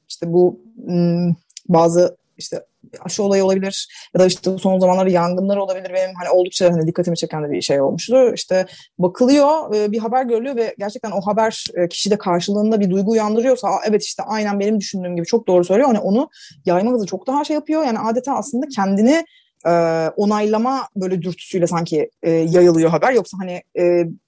işte 0.10 0.34
bu 0.34 0.60
m, 0.88 1.36
bazı 1.70 2.18
işte 2.38 2.66
aşı 3.06 3.24
olayı 3.24 3.46
olabilir 3.46 3.88
ya 4.14 4.20
da 4.20 4.26
işte 4.26 4.58
son 4.58 4.80
zamanlarda 4.80 5.10
yangınlar 5.10 5.58
olabilir. 5.58 5.92
Benim 5.94 6.16
hani 6.16 6.30
oldukça 6.30 6.74
hani 6.74 6.88
dikkatimi 6.88 7.18
çeken 7.18 7.44
de 7.44 7.52
bir 7.52 7.62
şey 7.62 7.82
olmuştu. 7.82 8.34
İşte 8.34 8.66
bakılıyor, 9.00 9.76
e, 9.76 9.92
bir 9.92 10.00
haber 10.00 10.24
görülüyor 10.24 10.56
ve 10.56 10.76
gerçekten 10.80 11.12
o 11.12 11.22
haber 11.22 11.66
e, 11.76 11.88
kişide 11.88 12.18
karşılığında 12.18 12.80
bir 12.80 12.90
duygu 12.90 13.12
uyandırıyorsa 13.12 13.70
evet 13.90 14.04
işte 14.04 14.24
aynen 14.24 14.60
benim 14.60 14.80
düşündüğüm 14.80 15.16
gibi 15.16 15.26
çok 15.26 15.48
doğru 15.48 15.64
söylüyor. 15.64 15.88
Hani 15.88 16.00
onu 16.00 16.30
yayma 16.66 16.92
hızı 16.92 17.06
çok 17.06 17.28
daha 17.28 17.44
şey 17.44 17.54
yapıyor. 17.54 17.84
Yani 17.84 18.00
adeta 18.00 18.36
aslında 18.36 18.66
kendini 18.76 19.26
e, 19.66 19.72
onaylama 20.18 20.88
böyle 20.96 21.22
dürtüsüyle 21.22 21.68
sanki 21.68 22.10
yayılıyor 22.24 22.90
haber. 22.90 23.12
Yoksa 23.12 23.38
hani 23.42 23.62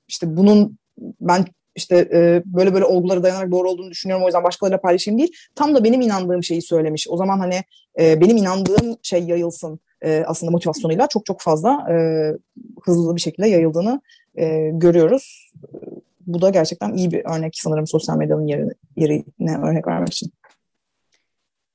işte 0.07 0.37
bunun 0.37 0.77
ben 1.21 1.45
işte 1.79 2.09
e, 2.13 2.41
böyle 2.45 2.73
böyle 2.73 2.85
olgulara 2.85 3.23
dayanarak 3.23 3.51
doğru 3.51 3.69
olduğunu 3.69 3.91
düşünüyorum 3.91 4.23
o 4.23 4.27
yüzden 4.27 4.43
başkalarıyla 4.43 4.81
paylaşayım 4.81 5.19
değil. 5.19 5.31
Tam 5.55 5.75
da 5.75 5.83
benim 5.83 6.01
inandığım 6.01 6.43
şeyi 6.43 6.61
söylemiş. 6.61 7.07
O 7.09 7.17
zaman 7.17 7.39
hani 7.39 7.63
e, 7.99 8.21
benim 8.21 8.37
inandığım 8.37 8.97
şey 9.03 9.23
yayılsın 9.23 9.79
e, 10.01 10.23
aslında 10.27 10.51
motivasyonuyla 10.51 11.07
çok 11.07 11.25
çok 11.25 11.41
fazla 11.41 11.87
e, 11.91 11.95
hızlı 12.83 13.15
bir 13.15 13.21
şekilde 13.21 13.47
yayıldığını 13.47 14.01
e, 14.35 14.69
görüyoruz. 14.73 15.51
Bu 16.27 16.41
da 16.41 16.49
gerçekten 16.49 16.93
iyi 16.93 17.11
bir 17.11 17.25
örnek 17.25 17.53
sanırım 17.55 17.87
sosyal 17.87 18.17
medyanın 18.17 18.47
yerine, 18.47 18.71
yerine 18.95 19.57
örnek 19.57 19.87
vermek 19.87 20.13
için. 20.13 20.31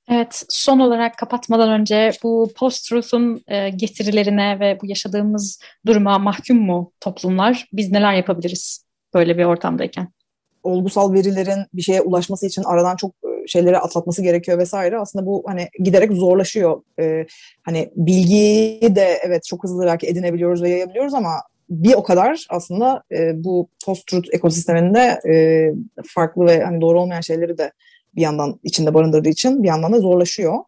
Evet, 0.09 0.45
son 0.49 0.79
olarak 0.79 1.19
kapatmadan 1.19 1.81
önce 1.81 2.11
bu 2.23 2.51
post-truth'un 2.57 3.43
e, 3.49 3.71
getirilerine 3.71 4.61
ve 4.61 4.79
bu 4.83 4.87
yaşadığımız 4.87 5.61
duruma 5.87 6.19
mahkum 6.19 6.57
mu 6.57 6.93
toplumlar? 7.01 7.69
Biz 7.73 7.91
neler 7.91 8.15
yapabiliriz? 8.15 8.85
böyle 9.15 9.39
bir 9.39 9.45
ortamdayken? 9.45 10.09
Olgusal 10.63 11.13
verilerin 11.13 11.67
bir 11.75 11.83
şeye 11.83 12.01
ulaşması 12.01 12.47
için 12.47 12.63
aradan 12.63 12.97
çok 12.97 13.11
e, 13.11 13.31
şeyleri 13.47 13.79
atlatması 13.79 14.23
gerekiyor 14.23 14.59
vesaire. 14.59 14.99
Aslında 14.99 15.27
bu 15.27 15.43
hani 15.47 15.69
giderek 15.79 16.13
zorlaşıyor. 16.13 16.83
Ee, 17.01 17.27
hani 17.63 17.91
bilgiyi 17.97 18.97
de 18.97 19.19
evet 19.27 19.45
çok 19.45 19.65
hızlı 19.65 19.87
belki 19.87 20.07
edinebiliyoruz 20.07 20.63
ve 20.63 20.69
yayabiliyoruz 20.69 21.15
ama 21.15 21.31
bir 21.71 21.95
o 21.95 22.03
kadar 22.03 22.47
aslında 22.49 23.03
e, 23.13 23.45
bu 23.45 23.69
post-truth 23.87 24.29
ekosisteminde 24.33 25.21
e, 25.29 25.35
farklı 26.07 26.47
ve 26.47 26.65
hani 26.65 26.81
doğru 26.81 27.01
olmayan 27.01 27.21
şeyleri 27.21 27.59
de 27.59 27.73
bir 28.17 28.23
yandan 28.23 28.61
içinde 28.63 28.95
barındırdığı 28.95 29.29
için 29.29 29.63
bir 29.63 29.69
yandan 29.69 29.93
da 29.93 30.01
zorlaşıyor. 30.01 30.59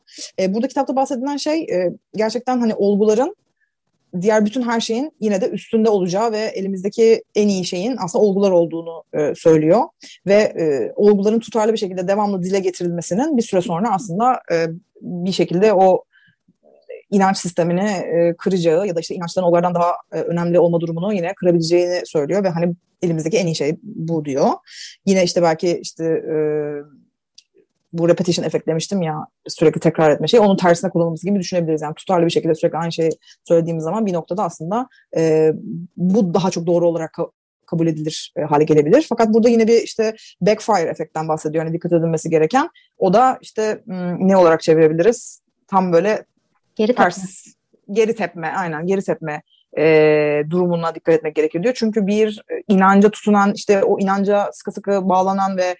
E, 0.40 0.54
burada 0.54 0.68
kitapta 0.68 0.96
bahsedilen 0.96 1.36
şey 1.36 1.60
e, 1.62 1.92
gerçekten 2.16 2.60
hani 2.60 2.74
olguların 2.74 3.36
diğer 4.20 4.46
bütün 4.46 4.62
her 4.62 4.80
şeyin 4.80 5.12
yine 5.20 5.40
de 5.40 5.48
üstünde 5.48 5.90
olacağı 5.90 6.32
ve 6.32 6.38
elimizdeki 6.38 7.22
en 7.34 7.48
iyi 7.48 7.64
şeyin 7.64 7.96
aslında 8.04 8.24
olgular 8.24 8.50
olduğunu 8.50 9.04
e, 9.12 9.34
söylüyor. 9.34 9.82
Ve 10.26 10.34
e, 10.34 10.92
olguların 10.96 11.40
tutarlı 11.40 11.72
bir 11.72 11.78
şekilde 11.78 12.08
devamlı 12.08 12.42
dile 12.42 12.60
getirilmesinin 12.60 13.36
bir 13.36 13.42
süre 13.42 13.60
sonra 13.60 13.94
aslında 13.94 14.40
e, 14.52 14.66
bir 15.00 15.32
şekilde 15.32 15.72
o 15.72 16.04
inanç 17.10 17.38
sistemini 17.38 17.90
e, 17.90 18.34
kıracağı 18.38 18.86
ya 18.86 18.96
da 18.96 19.00
işte 19.00 19.14
inançların 19.14 19.46
onlardan 19.46 19.74
daha 19.74 19.92
e, 20.12 20.20
önemli 20.20 20.58
olma 20.58 20.80
durumunu 20.80 21.14
yine 21.14 21.34
kırabileceğini 21.34 22.02
söylüyor 22.04 22.44
ve 22.44 22.48
hani 22.48 22.74
elimizdeki 23.02 23.36
en 23.36 23.46
iyi 23.46 23.56
şey 23.56 23.76
bu 23.82 24.24
diyor. 24.24 24.50
Yine 25.06 25.24
işte 25.24 25.42
belki 25.42 25.78
işte 25.82 26.04
e, 26.04 26.36
bu 27.92 28.08
repetition 28.08 28.44
efekt 28.44 28.66
demiştim 28.68 29.02
ya 29.02 29.26
sürekli 29.48 29.80
tekrar 29.80 30.10
etme 30.10 30.28
şey 30.28 30.40
onun 30.40 30.56
tersine 30.56 30.90
kullanılması 30.90 31.26
gibi 31.26 31.38
düşünebiliriz. 31.38 31.82
Yani 31.82 31.94
tutarlı 31.94 32.26
bir 32.26 32.30
şekilde 32.30 32.54
sürekli 32.54 32.78
aynı 32.78 32.92
şeyi 32.92 33.10
söylediğimiz 33.44 33.84
zaman 33.84 34.06
bir 34.06 34.12
noktada 34.12 34.44
aslında 34.44 34.88
e, 35.16 35.52
bu 35.96 36.34
daha 36.34 36.50
çok 36.50 36.66
doğru 36.66 36.88
olarak 36.88 37.10
ka- 37.10 37.30
kabul 37.66 37.86
edilir 37.86 38.32
e, 38.36 38.42
hale 38.42 38.64
gelebilir. 38.64 39.06
Fakat 39.08 39.28
burada 39.28 39.48
yine 39.48 39.68
bir 39.68 39.82
işte 39.82 40.16
backfire 40.40 40.90
efektten 40.90 41.28
bahsediyor. 41.28 41.64
Yani 41.64 41.74
dikkat 41.74 41.92
edilmesi 41.92 42.30
gereken. 42.30 42.68
O 42.98 43.12
da 43.12 43.38
işte 43.40 43.82
ne 44.18 44.36
olarak 44.36 44.62
çevirebiliriz? 44.62 45.42
Tam 45.68 45.92
böyle 45.92 46.24
geri 46.74 46.94
ters, 46.94 47.16
tepme. 47.16 47.52
Geri 47.94 48.14
tepme 48.16 48.52
aynen 48.56 48.86
geri 48.86 49.02
tepme 49.02 49.42
e, 49.78 50.42
durumuna 50.50 50.94
dikkat 50.94 51.14
etmek 51.14 51.34
gerekir 51.34 51.62
diyor. 51.62 51.74
Çünkü 51.76 52.06
bir 52.06 52.42
e, 52.50 52.62
inanca 52.68 53.10
tutunan 53.10 53.52
işte 53.54 53.84
o 53.84 53.98
inanca 53.98 54.50
sıkı 54.52 54.72
sıkı 54.72 55.08
bağlanan 55.08 55.56
ve 55.56 55.76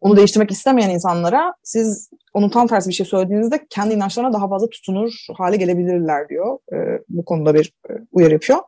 onu 0.00 0.16
değiştirmek 0.16 0.50
istemeyen 0.50 0.90
insanlara 0.90 1.54
siz 1.62 2.10
onun 2.34 2.48
tam 2.48 2.66
tersi 2.66 2.88
bir 2.88 2.94
şey 2.94 3.06
söylediğinizde 3.06 3.66
kendi 3.70 3.94
inançlarına 3.94 4.32
daha 4.32 4.48
fazla 4.48 4.68
tutunur 4.68 5.12
hale 5.36 5.56
gelebilirler 5.56 6.28
diyor. 6.28 6.58
E, 6.72 6.76
bu 7.08 7.24
konuda 7.24 7.54
bir 7.54 7.72
e, 7.90 7.92
uyarı 8.12 8.32
yapıyor. 8.32 8.58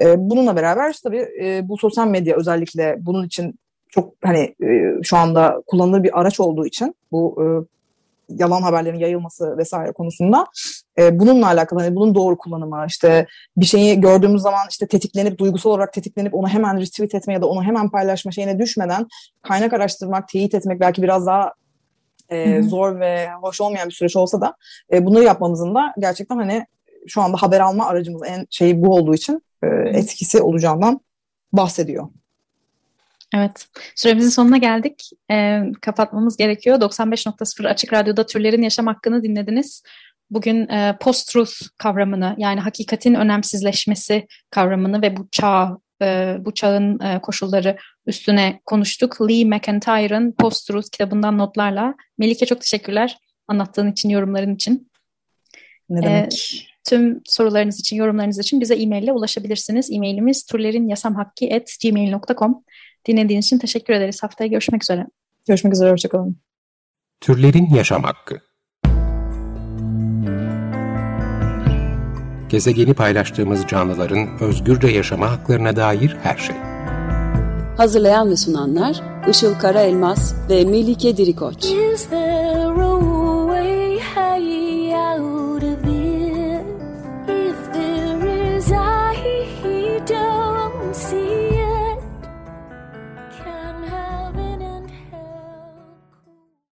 E, 0.00 0.14
bununla 0.18 0.56
beraber 0.56 0.96
tabii 1.02 1.28
e, 1.42 1.68
bu 1.68 1.78
sosyal 1.78 2.08
medya 2.08 2.36
özellikle 2.36 2.96
bunun 2.98 3.26
için 3.26 3.58
çok 3.88 4.14
hani 4.22 4.54
e, 4.64 5.02
şu 5.02 5.16
anda 5.16 5.62
kullanılır 5.66 6.02
bir 6.02 6.20
araç 6.20 6.40
olduğu 6.40 6.66
için 6.66 6.94
bu 7.12 7.42
e, 7.42 7.46
yalan 8.28 8.62
haberlerin 8.62 8.98
yayılması 8.98 9.58
vesaire 9.58 9.92
konusunda 9.92 10.46
e, 10.98 11.18
bununla 11.18 11.46
alakalı 11.46 11.80
hani 11.80 11.96
bunun 11.96 12.14
doğru 12.14 12.38
kullanımı 12.38 12.84
işte 12.88 13.26
bir 13.56 13.66
şeyi 13.66 14.00
gördüğümüz 14.00 14.42
zaman 14.42 14.66
işte 14.70 14.86
tetiklenip 14.86 15.38
duygusal 15.38 15.70
olarak 15.70 15.92
tetiklenip 15.92 16.34
onu 16.34 16.48
hemen 16.48 16.80
retweet 16.80 17.14
etme 17.14 17.34
ya 17.34 17.42
da 17.42 17.46
onu 17.46 17.62
hemen 17.62 17.90
paylaşma 17.90 18.32
şeyine 18.32 18.58
düşmeden 18.58 19.06
kaynak 19.42 19.72
araştırmak, 19.72 20.28
teyit 20.28 20.54
etmek 20.54 20.80
belki 20.80 21.02
biraz 21.02 21.26
daha 21.26 21.52
e, 22.28 22.62
zor 22.62 23.00
ve 23.00 23.28
hoş 23.42 23.60
olmayan 23.60 23.88
bir 23.88 23.94
süreç 23.94 24.16
olsa 24.16 24.40
da 24.40 24.54
e, 24.92 25.06
bunları 25.06 25.24
yapmamızın 25.24 25.74
da 25.74 25.94
gerçekten 25.98 26.36
hani 26.36 26.66
şu 27.06 27.22
anda 27.22 27.36
haber 27.36 27.60
alma 27.60 27.86
aracımız 27.86 28.22
en 28.26 28.46
şey 28.50 28.82
bu 28.82 28.94
olduğu 28.94 29.14
için 29.14 29.42
e, 29.62 29.66
etkisi 29.98 30.42
olacağından 30.42 31.00
bahsediyor. 31.52 32.08
Evet, 33.34 33.66
süremizin 33.94 34.28
sonuna 34.28 34.56
geldik. 34.56 35.10
E, 35.30 35.62
kapatmamız 35.82 36.36
gerekiyor. 36.36 36.80
95.0 36.80 37.68
Açık 37.68 37.92
Radyo'da 37.92 38.26
türlerin 38.26 38.62
yaşam 38.62 38.86
hakkını 38.86 39.22
dinlediniz. 39.22 39.82
Bugün 40.30 40.68
e, 40.68 40.96
post-truth 41.00 41.52
kavramını 41.78 42.34
yani 42.38 42.60
hakikatin 42.60 43.14
önemsizleşmesi 43.14 44.26
kavramını 44.50 45.02
ve 45.02 45.16
bu 45.16 45.28
çağ, 45.32 45.78
e, 46.02 46.36
bu 46.40 46.54
çağın 46.54 47.00
e, 47.00 47.20
koşulları 47.20 47.76
üstüne 48.06 48.60
konuştuk. 48.64 49.20
Lee 49.20 49.44
McIntyre'ın 49.44 50.32
Post-Truth 50.32 50.90
kitabından 50.90 51.38
notlarla. 51.38 51.94
Melike 52.18 52.46
çok 52.46 52.60
teşekkürler 52.60 53.18
anlattığın 53.48 53.92
için, 53.92 54.08
yorumların 54.08 54.54
için. 54.54 54.90
Ne 55.90 56.02
demek? 56.02 56.32
E, 56.32 56.36
tüm 56.88 57.20
sorularınız 57.24 57.80
için, 57.80 57.96
yorumlarınız 57.96 58.38
için 58.38 58.60
bize 58.60 58.74
e-mail 58.74 59.02
ile 59.02 59.12
ulaşabilirsiniz. 59.12 59.90
E-mailimiz 59.92 60.46
turlerinyasamhakki.gmail.com 60.46 62.64
Dinlediğiniz 63.06 63.46
için 63.46 63.58
teşekkür 63.58 63.94
ederiz. 63.94 64.22
Haftaya 64.22 64.48
görüşmek 64.48 64.82
üzere. 64.82 65.06
Görüşmek 65.48 65.72
üzere, 65.72 65.92
hoşçakalın. 65.92 66.36
Türlerin 67.20 67.74
Yaşam 67.74 68.02
Hakkı 68.02 68.40
Gezegeni 72.48 72.94
paylaştığımız 72.94 73.66
canlıların 73.66 74.28
özgürce 74.40 74.88
yaşama 74.88 75.30
haklarına 75.30 75.76
dair 75.76 76.16
her 76.22 76.36
şey. 76.36 76.56
Hazırlayan 77.76 78.30
ve 78.30 78.36
sunanlar 78.36 79.02
Işıl 79.30 79.54
Karaelmaz 79.54 80.34
ve 80.50 80.64
Melike 80.64 81.16
Dirikoç. 81.16 81.64
Is 81.64 82.08
there 82.08 83.05